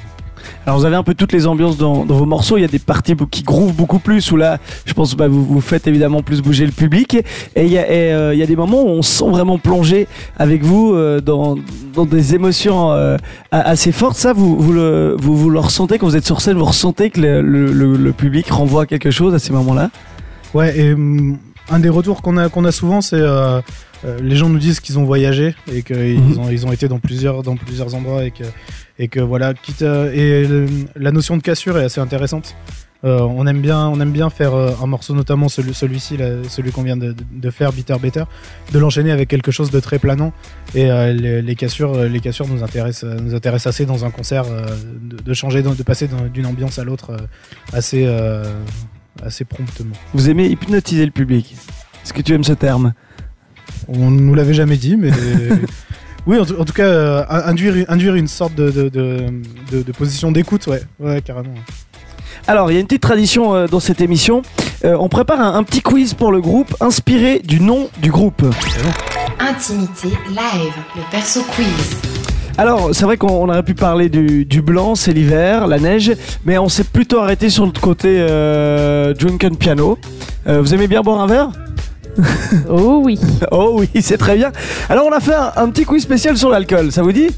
[0.67, 2.57] Alors vous avez un peu toutes les ambiances dans, vos morceaux.
[2.59, 5.45] Il y a des parties qui groovent beaucoup plus où là, je pense, bah, vous,
[5.45, 7.15] vous faites évidemment plus bouger le public.
[7.57, 10.07] Et il y, a- euh, des moments où on se sent vraiment plongé
[10.39, 11.57] avec vous euh, dans,
[12.07, 13.17] des émotions euh,
[13.51, 14.17] assez fortes.
[14.17, 16.57] Ça, vous, vous, le, vous, le ressentez quand vous êtes sur scène.
[16.57, 17.43] Vous ressentez que le-
[17.97, 19.91] le public renvoie quelque chose à ces moments-là?
[20.55, 21.37] Ouais et hum,
[21.71, 23.21] un des retours qu'on a qu'on a souvent c'est
[24.05, 26.39] euh, les gens nous disent qu'ils ont voyagé et qu'ils Mhm.
[26.39, 28.45] ont ils ont été dans plusieurs dans plusieurs endroits et que
[28.99, 32.55] et que voilà quitte à- et le- la notion de cassure est assez intéressante.
[33.05, 36.31] Euh, on aime bien on aime bien faire euh, un morceau notamment celui celui-ci là,
[36.49, 38.25] celui qu'on vient de, de faire Bitter Better
[38.73, 40.33] de l'enchaîner avec quelque chose de très planant
[40.75, 44.45] et euh, les, les cassures les cassures nous intéressent nous intéressent assez dans un concert
[44.47, 47.17] de, de changer de passer d'une ambiance à l'autre
[47.73, 48.05] assez
[49.23, 49.95] assez promptement.
[50.15, 51.55] Vous aimez hypnotiser le public?
[52.05, 52.95] Est-ce que tu aimes ce terme?
[53.89, 55.11] On nous l'avait jamais dit, mais
[56.27, 59.19] oui, en, tout- en tout cas, euh, induire, induire une sorte de, de, de,
[59.73, 61.55] de- de position d'écoute, ouais, ouais, carrément.
[62.47, 64.43] Alors, il y a une petite tradition euh, dans cette émission.
[64.85, 68.43] Euh, on prépare un, un petit quiz pour le groupe inspiré du nom du groupe.
[69.41, 71.97] Intimité live, le perso quiz.
[72.57, 76.13] Alors, c'est vrai qu'on on aurait pu parler du, du blanc, c'est l'hiver, la neige,
[76.45, 79.97] mais on s'est plutôt arrêté sur notre côté euh, drunken piano.
[80.49, 81.51] Euh, vous aimez bien boire un verre?
[82.71, 83.19] Oh oui.
[83.51, 84.53] Oh oui, c'est très bien.
[84.89, 87.29] Alors, on a fait un, un petit quiz spécial sur l'alcool, ça vous dit?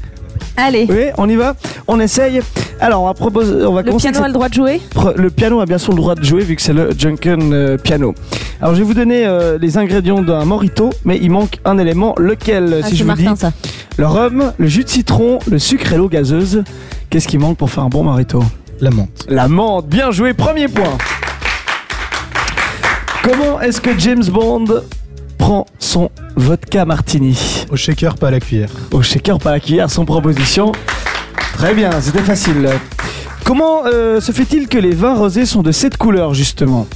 [0.57, 0.85] Allez.
[0.89, 1.55] Oui, on y va
[1.87, 2.41] On essaye.
[2.79, 4.81] Alors, on va, proposer, on va Le piano a le droit de jouer?
[5.15, 7.77] Le piano a bien sûr le droit de jouer vu que c'est le drunken euh,
[7.77, 8.13] piano.
[8.59, 12.15] Alors, je vais vous donner euh, les ingrédients d'un morito, mais il manque un élément,
[12.17, 13.23] lequel, Ah, si je vous dis?
[13.23, 13.53] Martin ça.
[13.97, 16.63] Le rhum, le jus de citron, le sucre et l'eau gazeuse.
[17.09, 18.43] Qu'est-ce qui manque pour faire un bon marito
[18.79, 19.25] La menthe.
[19.29, 20.97] La menthe, bien joué, premier point.
[23.23, 24.65] Comment est-ce que James Bond
[25.37, 27.37] prend son vodka martini
[27.69, 28.69] Au shaker, pas à la cuillère.
[28.91, 30.71] Au shaker, pas à la cuillère, sans proposition.
[31.53, 32.69] Très bien, c'était facile.
[33.43, 36.87] Comment euh, se fait-il que les vins rosés sont de cette couleur, justement?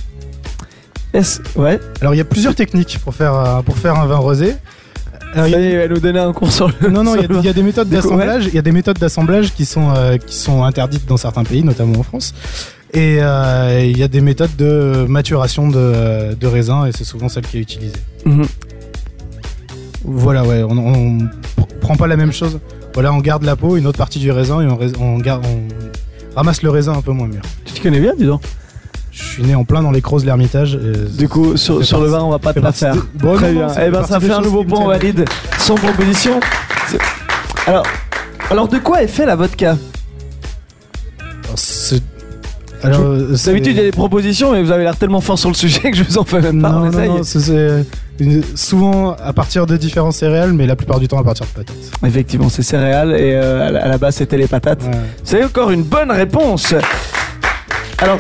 [1.14, 1.40] Est-ce...
[1.56, 4.56] Ouais, Alors, il y a plusieurs techniques pour faire, euh, pour faire un vin rosé.
[5.34, 6.90] Alors, ça y est, elle nous donnait un cours sur le...
[6.90, 8.46] non, non, il y a- y, des méthodes d'assemblage.
[8.48, 11.64] Il y a des méthodes d'assemblage qui sont euh, qui sont interdites dans certains pays,
[11.64, 12.34] notamment en France.
[12.96, 17.28] Et euh, il y a des méthodes de maturation de, de raisin, et c'est souvent
[17.30, 17.98] celle qui est utilisée.
[18.26, 18.46] Mhm.
[20.06, 22.60] Voilà, ouais, on, on pr- prend pas la même chose.
[22.94, 25.46] Voilà, on garde la peau, une autre partie du raisin, et on, rais- on, garde,
[25.46, 27.42] on ramasse le raisin un peu moins mûr.
[27.66, 28.42] Tu te connais bien, dis donc.
[29.12, 30.78] Je suis né en plein dans les crozes de l'Ermitage.
[31.18, 32.96] Du coup, sur, le vin, on va pas te la faire.
[32.96, 33.68] de- Bon, Très bien.
[33.68, 35.14] non, Eh ben, ça fait un nouveau qui me point, on tiennent.
[35.16, 35.26] valide.
[35.58, 36.40] Sans proposition.
[37.68, 37.86] Alors,
[38.50, 39.78] alors, de quoi est fait la vodka?
[42.86, 45.50] Alors, c'est- D'habitude, il y a des propositions, mais vous avez l'air tellement fort sur
[45.50, 46.70] le sujet que je vous en fais même pas.
[46.72, 47.86] Non, on non, non, c'est-
[48.20, 51.52] une- souvent à partir de différents céréales, mais la plupart du temps à partir de
[51.52, 51.76] patates.
[52.06, 54.84] Effectivement, c'est céréales et euh, à la- à la base c'était les patates.
[54.84, 54.92] Ouais.
[55.24, 56.74] C'est encore une bonne réponse.
[57.98, 58.18] Alors,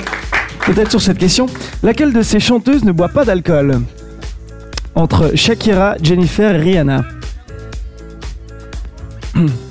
[0.65, 1.45] peut-être sur cette question,
[1.83, 3.79] laquelle de ces chanteuses ne boit pas d'alcool?
[4.95, 7.05] Entre Shakira, Jennifer et Rihanna.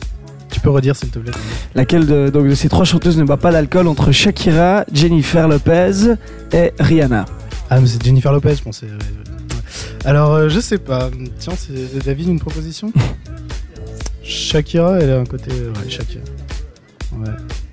[0.64, 1.30] Peux redire s'il te plaît.
[1.74, 6.14] Laquelle de, donc, de ces trois chanteuses ne boit pas d'alcool entre Shakira, Jennifer Lopez
[6.54, 7.26] et Rihanna
[7.68, 8.86] Ah, mais c'est Jennifer Lopez, je pensais.
[10.06, 11.10] Alors, euh, je sais pas.
[11.38, 12.90] Tiens, c'est David une proposition
[14.22, 15.50] Shakira, elle a un côté.
[15.50, 16.24] Ouais, Shakira.
[17.18, 17.28] Ouais.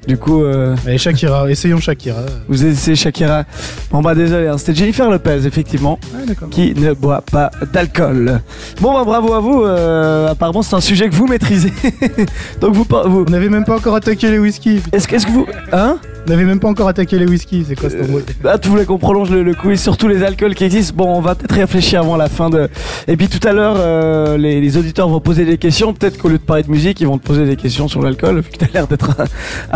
[0.08, 2.22] Du coup, euh, Allez, Shakira, essayons Shakira.
[2.48, 3.44] vous essayez Shakira.
[3.92, 6.00] Bon bah désolé, hein, c'était Jennifer Lopez effectivement.
[6.50, 8.42] Qui ne boit pas d'alcool.
[8.80, 11.72] Bon bah bravo à vous, euh, apparemment c'est un sujet que vous maîtrisez.
[12.62, 14.82] Donc vous, vous On n'avait même pas encore attaqué les whisky.
[14.92, 15.46] est-ce que vous...
[15.72, 16.00] Hein?
[16.26, 17.66] On n'avait même pas encore attaqué les whisky.
[17.68, 20.24] C'est quoi ce mot Ah, tu voulais qu'on prolonge le, le quiz sur tous les
[20.24, 22.70] alcools qui existent Bon, on va peut-être réfléchir avant la fin de...
[23.08, 25.94] Et puis tout à l'heure, euh, les, les auditeurs vont poser des questions.
[25.94, 28.42] Peut-être qu'au lieu de parler de musique, ils vont te poser des questions sur l'alcool,
[28.42, 29.26] vu que tu as l'air d'être un,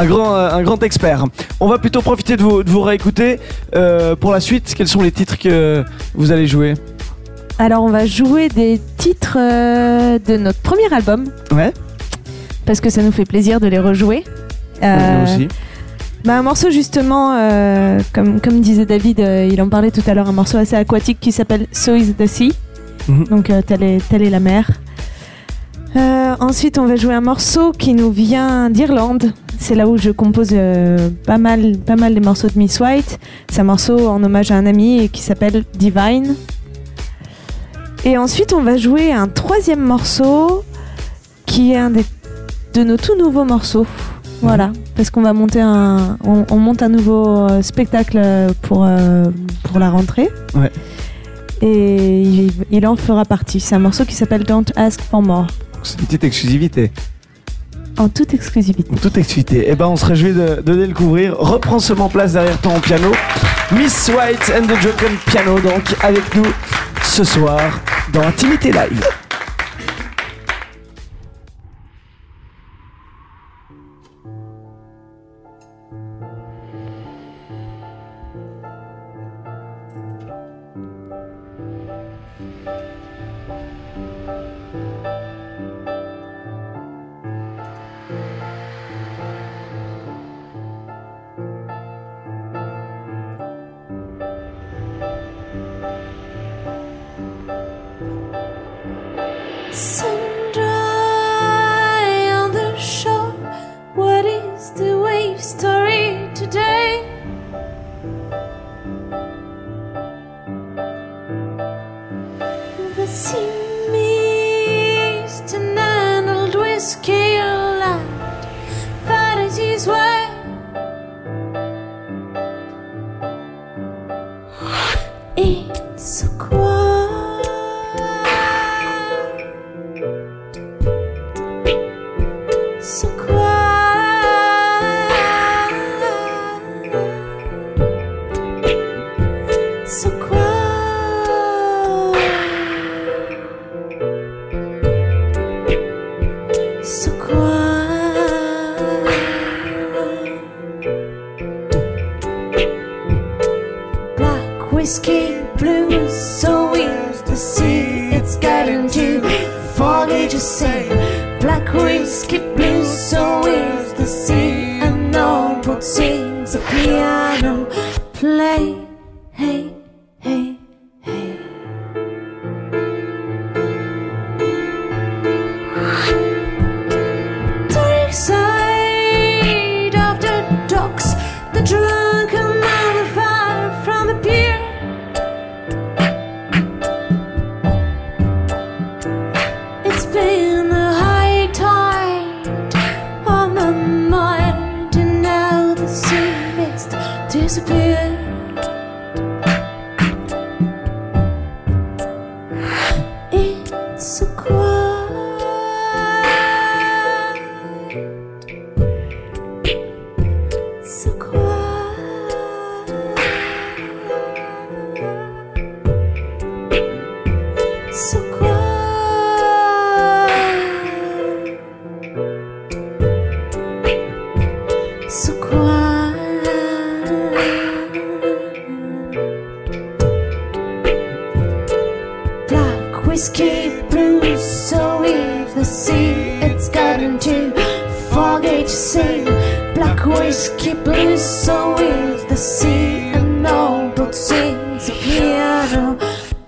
[0.01, 1.25] un grand, euh, un grand expert.
[1.59, 3.39] On va plutôt profiter de vous, de vous réécouter.
[3.75, 5.83] Euh, pour la suite, quels sont les titres que
[6.13, 6.75] vous allez jouer?
[7.57, 11.73] Alors, on va jouer des titres euh, de notre premier album Ouais,
[12.65, 14.23] parce que ça nous fait plaisir de les rejouer.
[14.81, 15.47] nous Euh, aussi.
[16.26, 20.15] Bah, un morceau justement, euh, comme, comme disait David, euh, il en parlait tout à
[20.15, 22.51] l'heure, un morceau assez aquatique qui s'appelle So is the Sea.
[23.07, 23.26] Mhm.
[23.26, 24.71] Donc euh, telle, est, telle est la mer.
[26.38, 29.32] Ensuite, on va jouer un morceau qui nous vient d'Irlande.
[29.57, 30.53] C'est là où je compose
[31.26, 33.19] pas, mal, pas mal des morceaux de Miss White.
[33.49, 36.36] C'est un morceau en hommage à un ami qui s'appelle Divine.
[38.03, 40.65] Et ensuite, on va jouer un troisième morceau
[41.45, 42.03] qui est un des,
[42.73, 43.88] de nos tout nouveaux morceaux.
[44.47, 48.85] Voilà, parce qu'on va monter un, on, on monte un nouveau euh, spectacle euh, pour,
[48.85, 49.25] euh,
[49.63, 50.29] pour la rentrée.
[50.53, 50.71] Ouais.
[51.61, 53.59] Et il, il en fera partie.
[53.59, 55.47] C'est un morceau qui s'appelle Don't Ask for More,
[55.83, 56.91] C'est une petite exclusivité.
[57.97, 58.91] en toute exclusivité.
[58.93, 59.65] En toute exclusivité.
[59.69, 61.35] Eh ben, on se réjouit de, de le découvrir.
[61.37, 63.11] Reprends seulement place derrière ton piano.
[63.71, 66.45] Miss White and the Drunken Piano, donc, avec nous
[67.03, 67.59] ce soir
[68.13, 69.01] dans Intimité Live.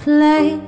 [0.08, 0.67] Play.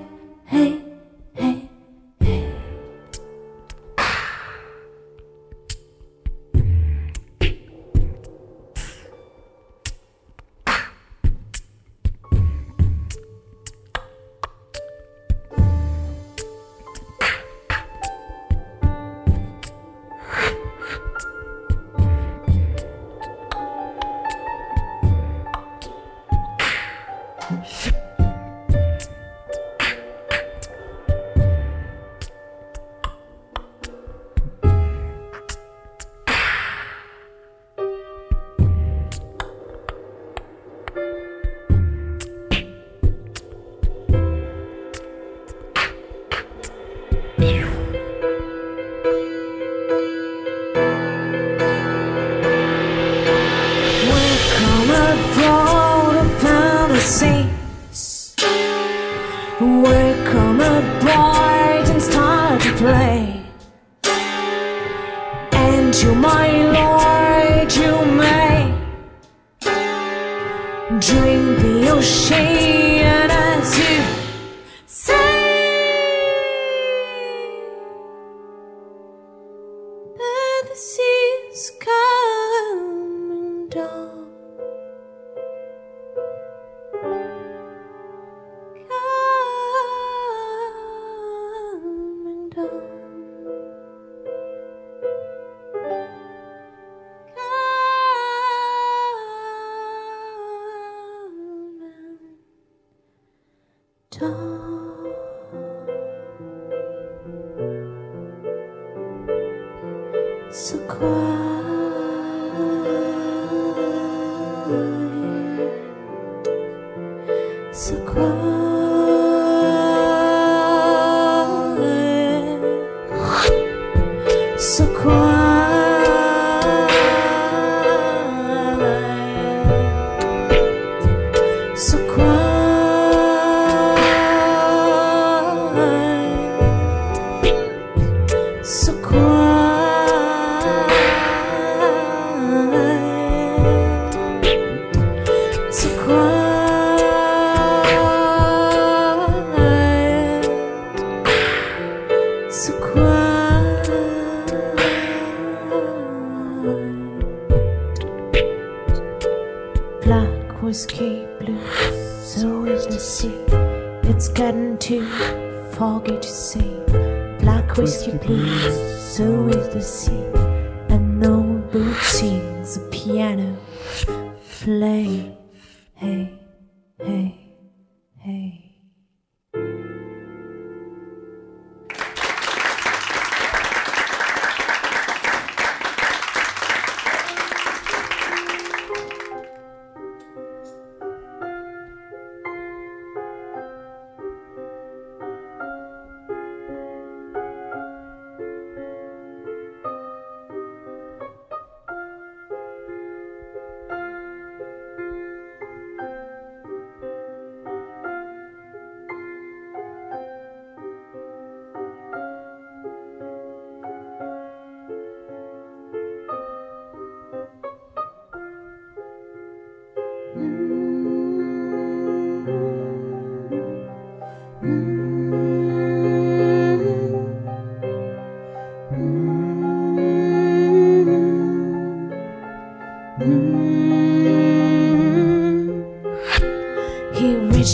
[117.71, 118.58] So quiet,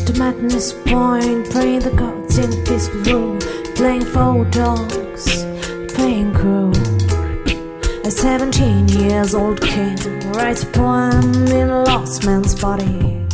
[0.06, 3.39] Reached madness point, praying the gods in his room,
[3.74, 5.43] playing for dogs,
[5.95, 6.70] playing cruel.
[8.06, 13.26] A 17 years old kid writes a poem in a lost man's body.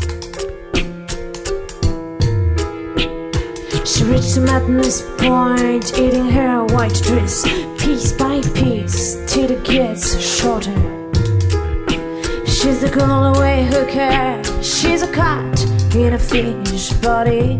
[3.83, 7.43] She reached the madness point, eating her white dress,
[7.83, 10.71] piece by piece, till it gets shorter.
[12.45, 14.63] She's the girl away hooker.
[14.63, 15.60] She's a cat
[15.95, 17.59] in a fish body.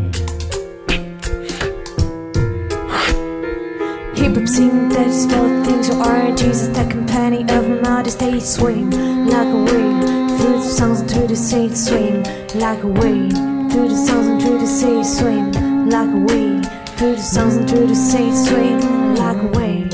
[4.16, 6.32] Hip hop scene that is full things you are.
[6.36, 8.90] Jesus, the company of United States swing
[9.26, 12.24] like a wave through the songs and through the sea swing
[12.56, 13.34] like a wave
[13.72, 15.52] through the songs and through the sea swing
[15.90, 16.64] like a wave
[16.98, 18.80] through the songs and through the sea swing
[19.16, 19.92] like a wave.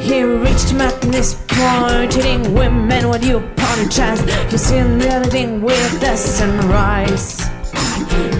[0.00, 3.40] He reached madness point, hitting women when you
[3.74, 4.52] apologize.
[4.52, 7.38] You see living with the sunrise.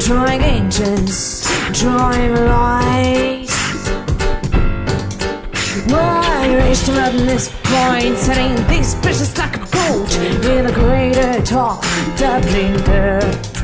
[0.07, 3.51] Drawing angels, drawing lies.
[5.87, 10.14] Why reached madness point, setting these precious like a boat
[10.45, 11.82] in a greater talk,
[12.16, 13.55] doubling the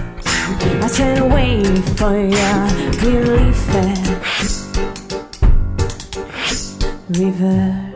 [0.83, 2.69] I said wait for ya,
[3.01, 4.21] believe it.
[7.19, 7.90] River.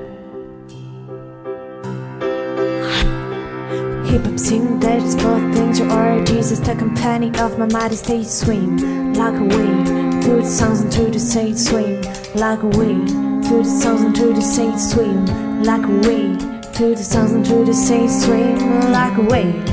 [4.54, 8.76] Hop sing that's both things you are Jesus, the company of my mighty state swim
[9.14, 9.86] like a wave
[10.22, 12.00] through the songs and through the state swim
[12.34, 13.08] like a wave
[13.44, 15.26] through the songs and through the state swim
[15.62, 16.40] like a wave
[16.72, 19.68] through the songs and through the state swim like a wave.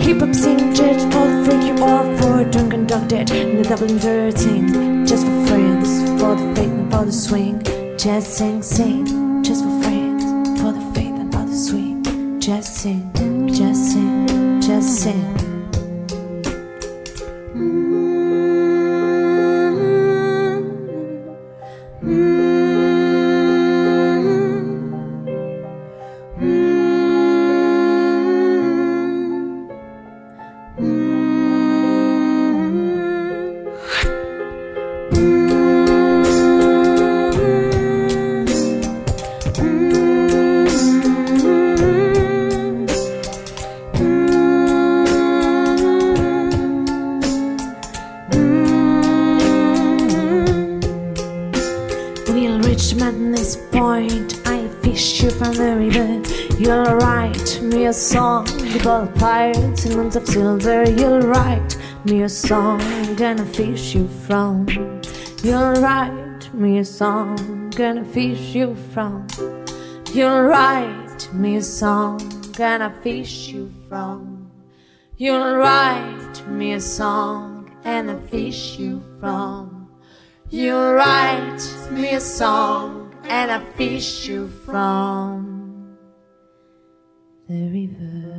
[0.00, 3.98] Hip hop sing judge for the freak you are for dog dead in the Dublin
[3.98, 7.62] 13 just for friends for the faith and for the swing
[7.96, 9.79] just sing sing just for for
[12.50, 13.12] just sing
[13.46, 15.39] just sing just sing
[62.04, 62.80] me a song.
[63.16, 64.66] Gonna fish you from.
[65.42, 67.70] You'll write me a song.
[67.70, 69.26] Gonna fish you from.
[70.12, 72.18] You'll write me a song.
[72.52, 74.50] Gonna fish you from.
[75.16, 79.90] You'll write me a song and I fish you from.
[80.48, 85.96] You'll write me a song and I fish you from
[87.48, 88.29] the river.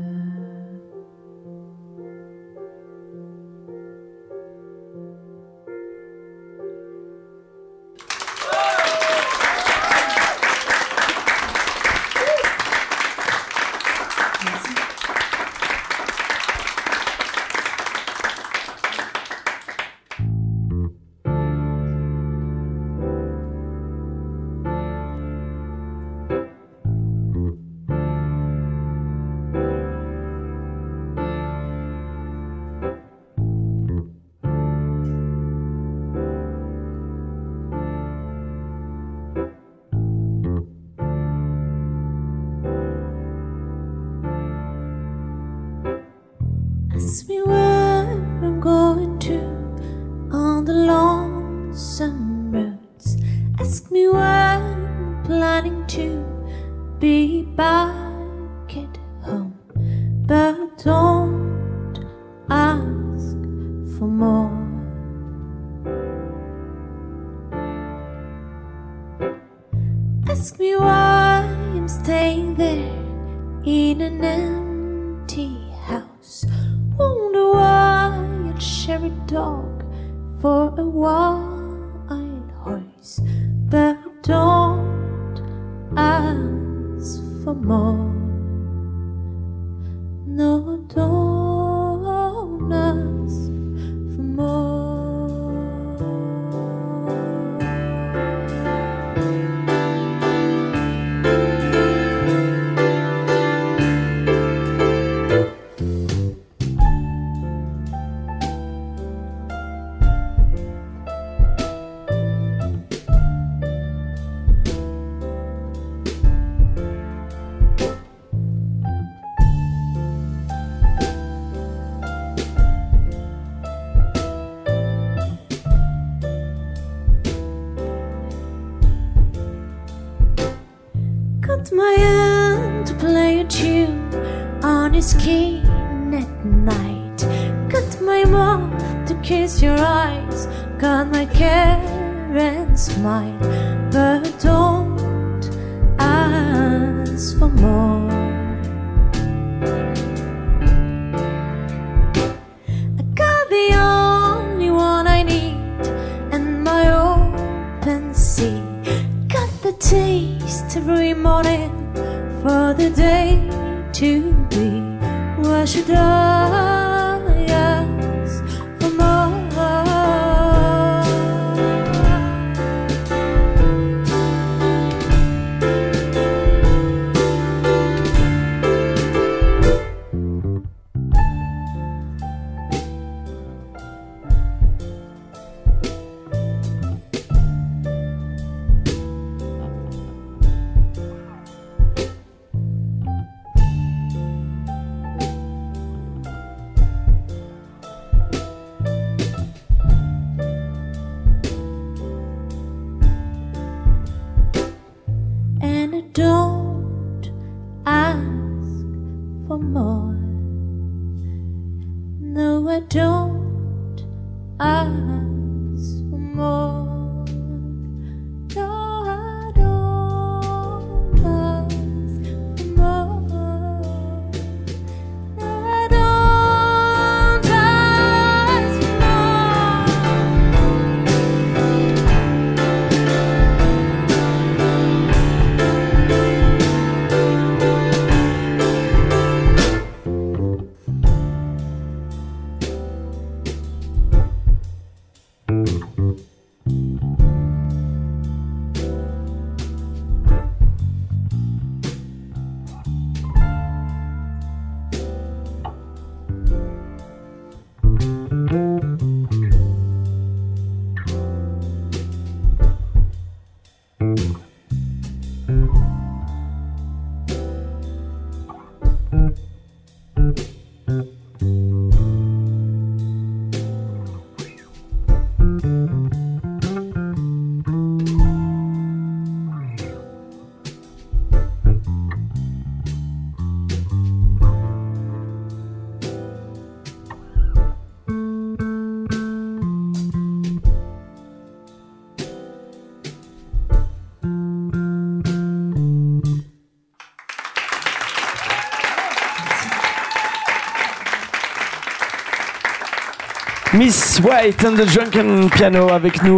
[303.83, 306.37] Miss White and the Drunken Piano avec nous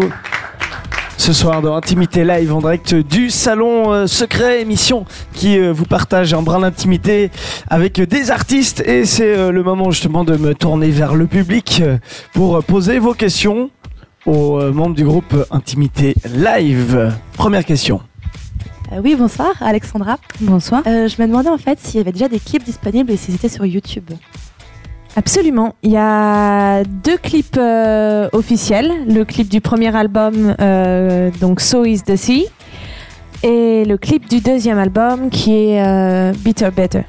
[1.17, 5.83] ce soir dans Intimité Live en direct du Salon euh, Secret, émission qui euh, vous
[5.83, 7.31] partage un brin d'intimité
[7.69, 11.83] avec des artistes et c'est euh, le moment justement de me tourner vers le public
[12.31, 13.71] pour poser vos questions
[14.25, 17.13] aux membres du groupe Intimité Live.
[17.35, 17.99] Première question.
[18.93, 20.17] Euh, oui, bonsoir, Alexandra.
[20.41, 20.83] Bonsoir.
[20.85, 23.35] Euh, je me demandais en fait s'il y avait déjà des clips disponibles et s'ils
[23.35, 24.11] étaient sur YouTube.
[25.15, 25.75] Absolument.
[25.83, 28.91] Il y a deux clips euh, officiels.
[29.07, 32.47] Le clip du premier album, euh, donc So Is the Sea,
[33.43, 37.03] et le clip du deuxième album qui est euh, Bitter Better.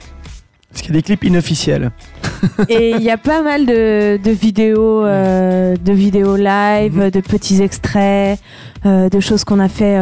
[0.72, 1.92] Est-ce qu'il y a des clips inofficiels
[2.68, 7.62] Et il y a pas mal de, de vidéos, euh, de vidéos live, de petits
[7.62, 8.40] extraits,
[8.84, 9.98] de choses qu'on a fait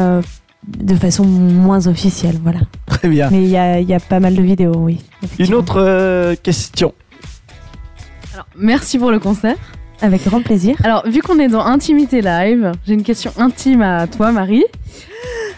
[0.66, 2.61] de façon moins officielle, voilà.
[2.86, 3.28] Très bien.
[3.30, 4.98] Mais il y a, il y a pas mal de vidéos, oui.
[5.38, 6.94] Une autre euh, question.
[8.33, 9.57] Alors, merci pour le concert.
[10.01, 10.76] Avec grand plaisir.
[10.83, 14.64] Alors, vu qu'on est dans Intimité Live, j'ai une question intime à toi, Marie.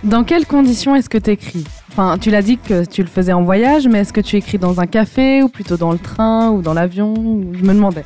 [0.03, 3.33] Dans quelles conditions est-ce que tu écris Enfin, tu l'as dit que tu le faisais
[3.33, 6.51] en voyage, mais est-ce que tu écris dans un café ou plutôt dans le train
[6.51, 7.15] ou dans l'avion?
[7.55, 8.05] Je me demandais.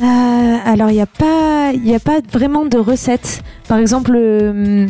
[0.00, 0.04] Euh,
[0.64, 3.42] alors, il n'y a, pas- y a pas vraiment de recette.
[3.66, 4.86] Par exemple, le,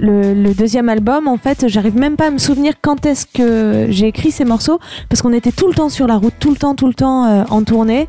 [0.00, 3.86] le- le deuxième album, en fait, j'arrive même pas à me souvenir quand est-ce que
[3.90, 6.56] j'ai écrit ces morceaux, parce qu'on était tout le temps sur la route, tout le
[6.56, 8.08] temps, tout le temps euh, en tournée.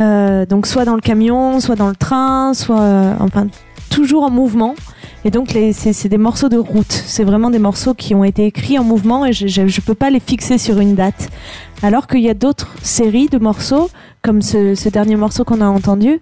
[0.00, 2.80] Euh, donc, soit dans le camion, soit dans le train, soit.
[2.80, 3.46] euh, enfin,
[3.90, 4.74] toujours en mouvement.
[5.24, 6.92] Et donc, c'est des morceaux de route.
[6.92, 10.10] C'est vraiment des morceaux qui ont été écrits en mouvement et je ne peux pas
[10.10, 11.30] les fixer sur une date.
[11.82, 13.90] Alors qu'il y a d'autres séries de morceaux,
[14.22, 16.20] comme ce, ce dernier morceau qu'on a entendu,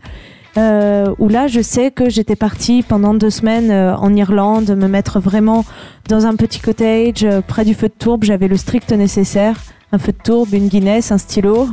[0.57, 4.87] euh, où là, je sais que j'étais partie pendant deux semaines euh, en Irlande, me
[4.87, 5.64] mettre vraiment
[6.09, 8.25] dans un petit cottage euh, près du feu de tourbe.
[8.25, 9.57] J'avais le strict nécessaire,
[9.93, 11.68] un feu de tourbe, une Guinness, un stylo.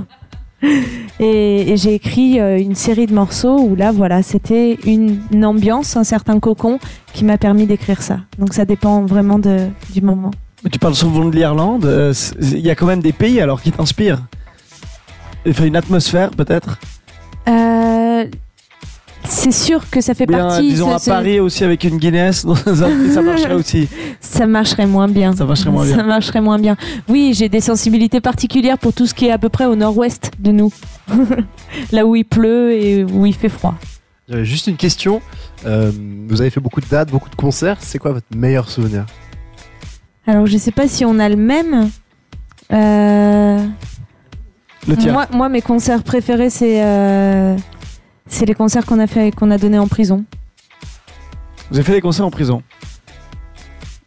[1.19, 5.45] Et, et j'ai écrit euh, une série de morceaux où là, voilà, c'était une, une
[5.45, 6.79] ambiance, un certain cocon
[7.13, 8.19] qui m'a permis d'écrire ça.
[8.39, 10.31] Donc ça dépend vraiment de, du moment.
[10.63, 11.85] Mais Tu parles souvent de l'Irlande.
[11.85, 14.21] euh, Il y a quand même des pays alors qui t'inspirent.
[15.47, 16.77] Enfin, une atmosphère peut-être?
[17.47, 18.25] Euh,
[19.25, 20.69] c'est sûr que ça fait Bien, partie.
[20.69, 23.87] disons ce- à ce- Paris aussi avec une Guinness, dans un- ça marcherait aussi.
[24.19, 25.35] Ça marcherait moins bien.
[25.35, 25.95] Ça marcherait moins bien.
[25.97, 26.75] Ça marcherait moins bien.
[27.07, 30.31] Oui, j'ai des sensibilités particulières pour tout ce qui est à peu près au nord-ouest
[30.39, 30.71] de nous.
[31.91, 33.75] Là où il pleut et où il fait froid.
[34.29, 35.21] J'avais juste une question.
[35.65, 35.91] Euh,
[36.27, 37.77] vous avez fait beaucoup de dates, beaucoup de concerts.
[37.81, 39.05] C'est quoi votre meilleur souvenir?
[40.27, 41.89] Alors je sais pas si on a le même.
[42.71, 43.59] Euh,
[44.87, 45.11] Le tien.
[45.13, 47.55] Moi, moi, mes concerts préférés, c'est euh,
[48.31, 50.23] c'est les concerts qu'on a fait, qu'on a donnés en prison.
[51.69, 52.61] Vous avez fait des concerts en prison.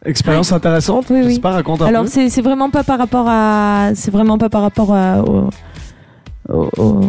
[0.05, 1.05] Expérience intéressante.
[1.09, 1.35] Oui, Je oui.
[1.35, 4.49] sais pas, raconte un Alors c'est c'est vraiment pas par rapport à c'est vraiment pas
[4.49, 5.49] par rapport à- au,
[6.47, 7.01] au, au-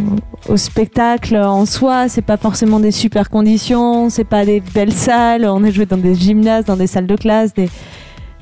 [0.48, 2.08] au spectacle en soi.
[2.08, 4.08] C'est pas forcément des super conditions.
[4.08, 5.44] C'est pas des belles salles.
[5.44, 7.52] On a joué dans des gymnases, dans des salles de classe.
[7.52, 7.68] Des...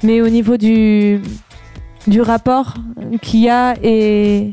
[0.05, 1.21] Mais au niveau du
[2.07, 2.75] du rapport
[3.23, 4.53] qu'il y a et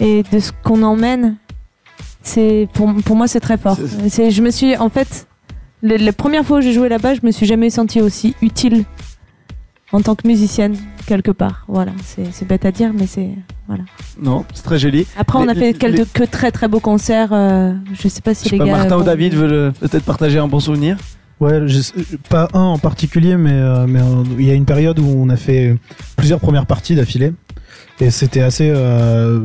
[0.00, 1.36] et de ce qu'on emmène,
[2.28, 3.76] c'est pour pour moi c'est très fort.
[3.76, 5.26] C'est- C'est je me suis en fait
[5.82, 8.84] le- la première fois où j'ai joué là-bas, je me suis jamais sentie aussi utile
[9.92, 10.76] en tant que musicienne
[11.06, 11.64] quelque part.
[11.68, 13.30] Voilà, c'est c'est bête à dire, mais c'est
[13.66, 13.84] voilà.
[14.20, 15.06] Non, c'est très joli.
[15.16, 17.30] Après, on a fait les- quelques que très très beaux concerts.
[17.32, 18.76] euh, je sais pas si Je sais les pas, gars.
[18.78, 20.96] Martin ou David veulent euh, peut-être partager un bon souvenir.
[21.40, 21.94] Ouais, je sais-
[22.28, 25.28] pas un en particulier, mais euh, mais euh, il y a une période où on
[25.28, 25.76] a fait
[26.16, 27.32] plusieurs premières parties d'affilée.
[28.00, 28.70] Et c'était assez.
[28.72, 29.40] euh,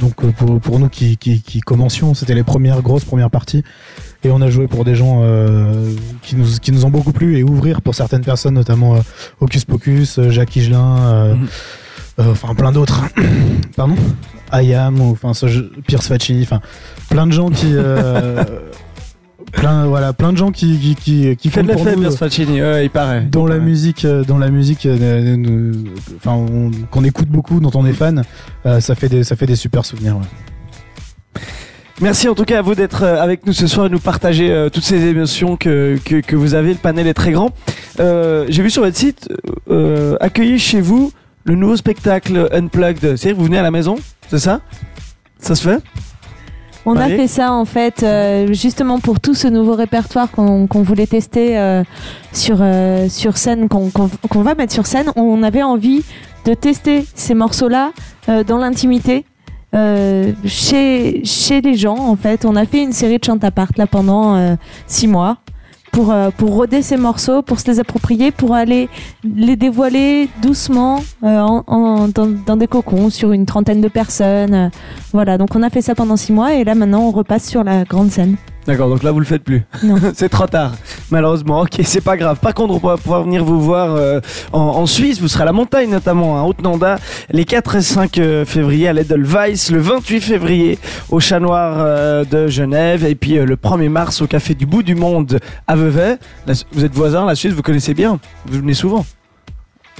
[0.00, 3.62] donc euh, pour, pour nous qui, qui, qui commencions, c'était les premières grosses premières parties.
[4.24, 5.92] Et on a joué pour des gens euh,
[6.22, 9.00] qui, nous, qui nous ont beaucoup plu et ouvrir pour certaines personnes, notamment euh,
[9.40, 11.46] Hocus Pocus, euh, Jacques Higelin, euh, Mhm.
[12.20, 13.02] euh, enfin plein d'autres.
[13.76, 13.94] Pardon?
[14.50, 15.32] Ayam, ou enfin
[15.86, 16.60] Pierce Facci, enfin
[17.08, 17.74] plein de gens qui.
[19.52, 23.22] plein, voilà, plein de gens qui, qui, qui, fait de nous, Faccini, ouais, il paraît.
[23.30, 23.66] dans Il la paraît.
[23.66, 25.72] musique euh, dans la musique euh, euh,
[26.16, 28.22] enfin on- qu'on écoute beaucoup dont on est fan
[28.66, 31.40] euh, ça fait des ça fait des super souvenirs ouais.
[32.02, 34.68] Merci en tout cas à vous d'être avec nous ce soir et nous partager euh,
[34.68, 36.70] toutes ces émotions que, que, que vous avez.
[36.74, 37.52] Le panel est très grand.
[38.00, 39.30] Euh, J'ai vu sur votre site,
[39.70, 41.10] euh, accueillir chez vous
[41.44, 43.00] le nouveau spectacle Unplugged.
[43.00, 43.96] C'est-à-dire que vous venez à la maison,
[44.28, 44.60] c'est ça?
[45.38, 45.78] Ça se fait?
[46.86, 51.06] On a fait ça en fait euh, justement pour tout ce nouveau répertoire qu'on voulait
[51.08, 51.82] tester euh,
[52.32, 55.10] sur, euh, sur scène, qu'on va mettre sur scène.
[55.16, 56.02] On avait envie
[56.44, 57.90] de tester ces morceaux-là
[58.28, 59.24] euh, dans l'intimité.
[59.74, 63.50] euh, chez, chez les gens en fait on a fait une série de chant à
[63.50, 64.54] part là pendant euh,
[64.86, 65.38] six mois
[65.96, 68.90] pour, euh, pour roder ces morceaux, pour se les approprier, pour aller
[69.24, 74.52] les dévoiler doucement euh, en, en- dans, dans des cocons sur une trentaine de personnes.
[74.54, 74.68] euh,
[75.14, 77.64] voilà, donc on a fait ça pendant six mois et là maintenant on repasse sur
[77.64, 78.36] la grande scène.
[78.66, 79.62] D'accord, donc là vous le faites plus.
[79.84, 79.96] Non.
[80.14, 80.72] c'est trop tard,
[81.10, 81.60] malheureusement.
[81.60, 82.38] Ok, c'est pas grave.
[82.40, 84.20] Par contre, on va pouvoir venir vous voir euh,
[84.52, 85.20] en, en Suisse.
[85.20, 86.96] Vous serez à la montagne notamment, à Haute-Nanda,
[87.30, 90.78] les 4 et 5 euh, février à l'Edelweiss, le 28 février
[91.10, 94.66] au Chat Noir euh, de Genève, et puis euh, le 1er mars au Café du
[94.66, 95.38] Bout du Monde
[95.68, 96.18] à Vevey.
[96.46, 98.18] La- vous êtes voisins, la Suisse, vous connaissez bien.
[98.46, 99.06] Vous venez souvent.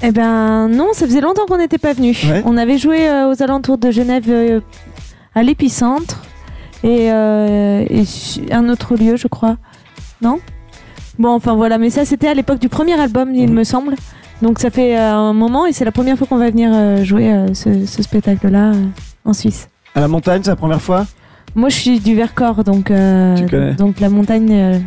[0.03, 2.11] Eh ben non, ça faisait longtemps qu'on n'était pas venu.
[2.25, 2.43] Ouais.
[2.45, 4.61] On avait joué aux alentours de Genève
[5.35, 6.21] à l'épicentre
[6.87, 8.05] et, euh, et
[8.53, 9.57] un autre lieu, je crois.
[10.23, 10.39] Non?
[11.19, 13.55] Bon, enfin voilà, mais ça c'était à l'époque du premier album, il Mhm.
[13.55, 13.95] me semble.
[14.43, 17.03] Donc ça fait euh, un moment et c'est la première fois qu'on va venir euh,
[17.05, 18.73] jouer ce, ce spectacle-là
[19.25, 19.69] en Suisse.
[19.95, 21.07] À la montagne, c'est la première fois?
[21.55, 23.73] Moi je suis du Vercors, donc, euh, Tu connais.
[23.73, 24.79] donc la montagne, euh,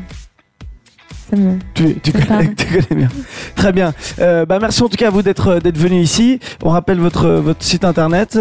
[1.32, 1.58] ça me...
[1.74, 2.56] Tu, tu Ça connais, parle.
[2.56, 3.10] tu connais bien.
[3.56, 3.94] Très bien.
[4.20, 6.40] Euh, bah, merci en tout cas à vous d'être d'être venu ici.
[6.64, 8.38] On rappelle votre, votre site internet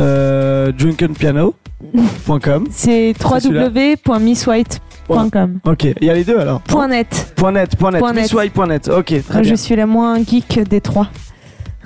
[0.00, 2.64] euh, drunkenpiano.com.
[2.70, 5.58] C'est www.misswhite.com.
[5.64, 6.60] Ok, il y a les deux alors.
[6.62, 7.32] Point net.
[7.36, 8.22] Point net, point net, Point net.
[8.22, 8.88] misswhite.net.
[8.88, 9.50] Ok, très Moi, bien.
[9.50, 11.08] je suis la moins geek des trois.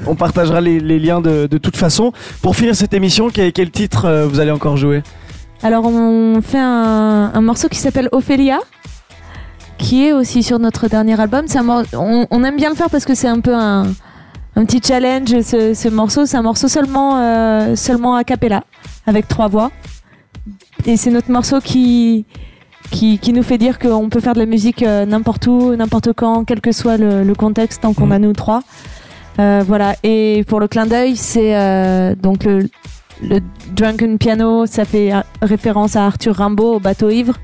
[0.06, 2.12] On partagera les, les liens de, de toute façon.
[2.42, 5.02] Pour finir cette émission, quel, quel titre euh, vous allez encore jouer?
[5.62, 8.60] Alors, on fait un, un morceau qui s'appelle Ophélia,
[9.76, 11.46] qui est aussi sur notre dernier album.
[11.94, 13.86] On, on aime bien le faire parce que c'est un peu un,
[14.58, 15.40] un petit challenge.
[15.42, 18.64] Ce, ce morceau, c'est un morceau seulement, euh, seulement a cappella,
[19.06, 19.70] avec trois voix.
[20.84, 22.24] Et c'est notre morceau qui,
[22.90, 26.12] qui, qui nous fait dire qu'on peut faire de la musique euh, n'importe où, n'importe
[26.12, 28.62] quand, quel que soit le, le contexte, tant qu'on a nous trois.
[29.38, 29.94] Euh, voilà.
[30.02, 32.68] Et pour le clin d'œil, c'est euh, donc le,
[33.22, 33.38] le
[33.76, 37.34] Drunken Piano, ça fait référence à Arthur Rimbaud, au bateau ivre.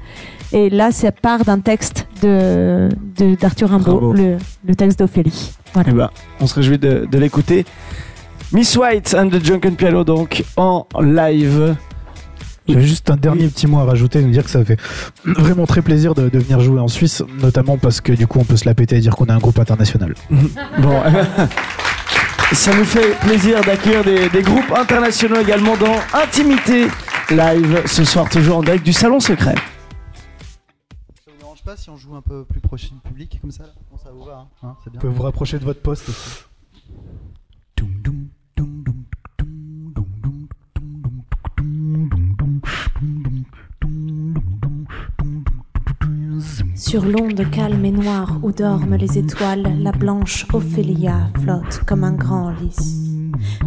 [0.56, 2.88] Et là, ça part d'un texte de,
[3.18, 4.12] de- d'Arthur Rimbaud, Rimbaud.
[4.12, 5.50] le, le texte d'Ophélie.
[5.74, 5.88] Voilà.
[5.90, 7.64] Eh ben, on se réjouit de, de l'écouter.
[8.52, 11.74] Miss White and the Drunken Piano, donc en live.
[12.68, 14.78] J'avais juste un dernier petit mot à rajouter, nous dire que ça fait
[15.24, 18.44] vraiment très plaisir de, de venir jouer en Suisse, notamment parce que du coup on
[18.44, 20.14] peut se la péter et dire qu'on est un groupe international.
[20.78, 21.02] Bon,
[22.52, 26.86] ça nous fait plaisir d'accueillir des, des groupes internationaux également dans Intimité
[27.30, 29.54] Live ce soir, toujours en direct du Salon Secret.
[31.64, 34.10] Pas si on joue un peu plus proche du public comme ça là Bon, ça
[34.12, 35.00] vous va, hein Hein, c'est bien.
[35.00, 36.42] Vous pouvez vous rapprocher de votre poste aussi.
[46.76, 52.04] Sur Sur l'onde calme et noire où dorment les étoiles, la blanche Ophélia flotte comme
[52.04, 53.00] un grand lys.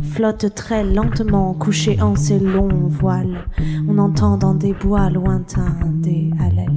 [0.03, 3.47] Flotte très lentement, couchée en ses longs voiles.
[3.87, 6.76] On entend dans des bois lointains des halalis.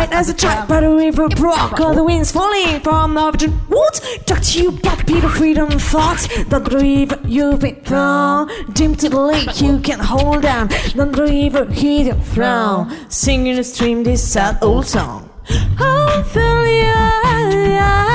[0.00, 1.78] Died as a child by the river brook.
[1.78, 4.00] All the winds falling from the virgin woods.
[4.24, 6.26] Talk to you about Peter freedom thoughts.
[6.44, 6.64] Don't
[7.26, 8.48] you've been thrown.
[8.72, 10.68] Dim to the lake, you can hold down.
[10.94, 11.66] Don't believe your
[12.32, 12.90] throne.
[13.10, 15.28] Sing in the stream this sad old song.
[15.78, 16.96] Ophelia.
[17.26, 18.09] Ooh,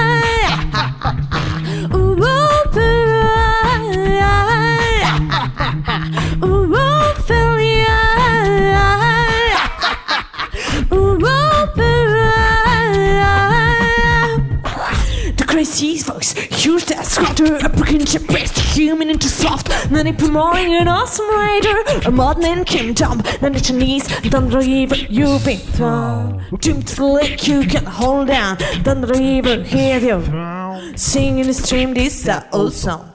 [17.35, 22.63] squatter, a broken best human into soft, then it promoting an awesome writer, a modern
[22.65, 26.43] kingdom, then the Chinese, then the river you've been thrown.
[26.59, 30.97] Doomed to the lake you can hold down, then the river hear you.
[30.97, 33.11] Sing in the stream this that old song.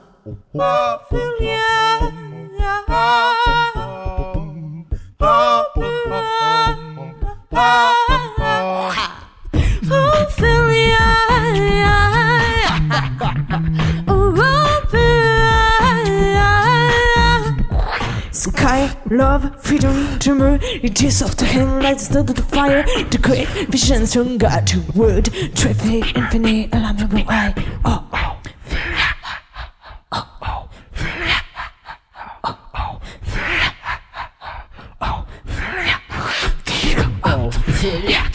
[18.71, 20.61] I love freedom to move.
[20.63, 22.83] It is soft hand like the start of the fire.
[22.83, 25.25] To create visions from God to wood.
[25.55, 27.53] Traffic infinite, allow me to I.
[27.83, 28.37] Oh, oh.
[37.83, 38.30] Yeah.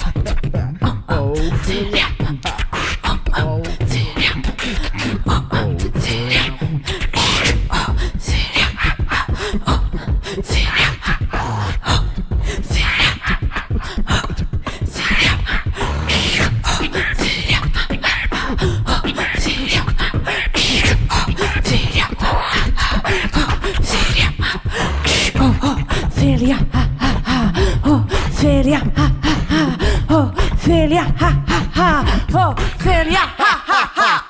[28.66, 29.76] Ophelia, ha ha ha,
[30.10, 32.04] oh, Ophelia, ha ha ha,
[32.34, 34.24] oh, Ophelia, ha ha ha.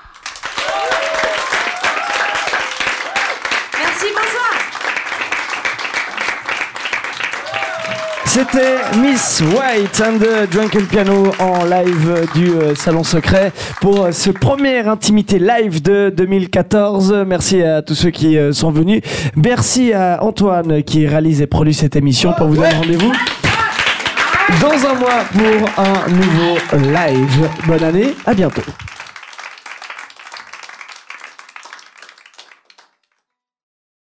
[3.78, 4.52] Merci, bonsoir.
[8.26, 14.12] C'était Miss White and the Drunken Piano en live du euh, Salon Secret pour euh,
[14.12, 17.24] ce premier Intimité Live de 2014.
[17.26, 19.00] Merci à tous ceux qui euh, sont venus.
[19.34, 23.12] Merci à Antoine qui réalise et produit cette émission pour vous donner rendez-vous
[24.60, 26.58] dans un mois pour un nouveau
[26.92, 27.50] live.
[27.66, 28.62] Bonne année, à bientôt.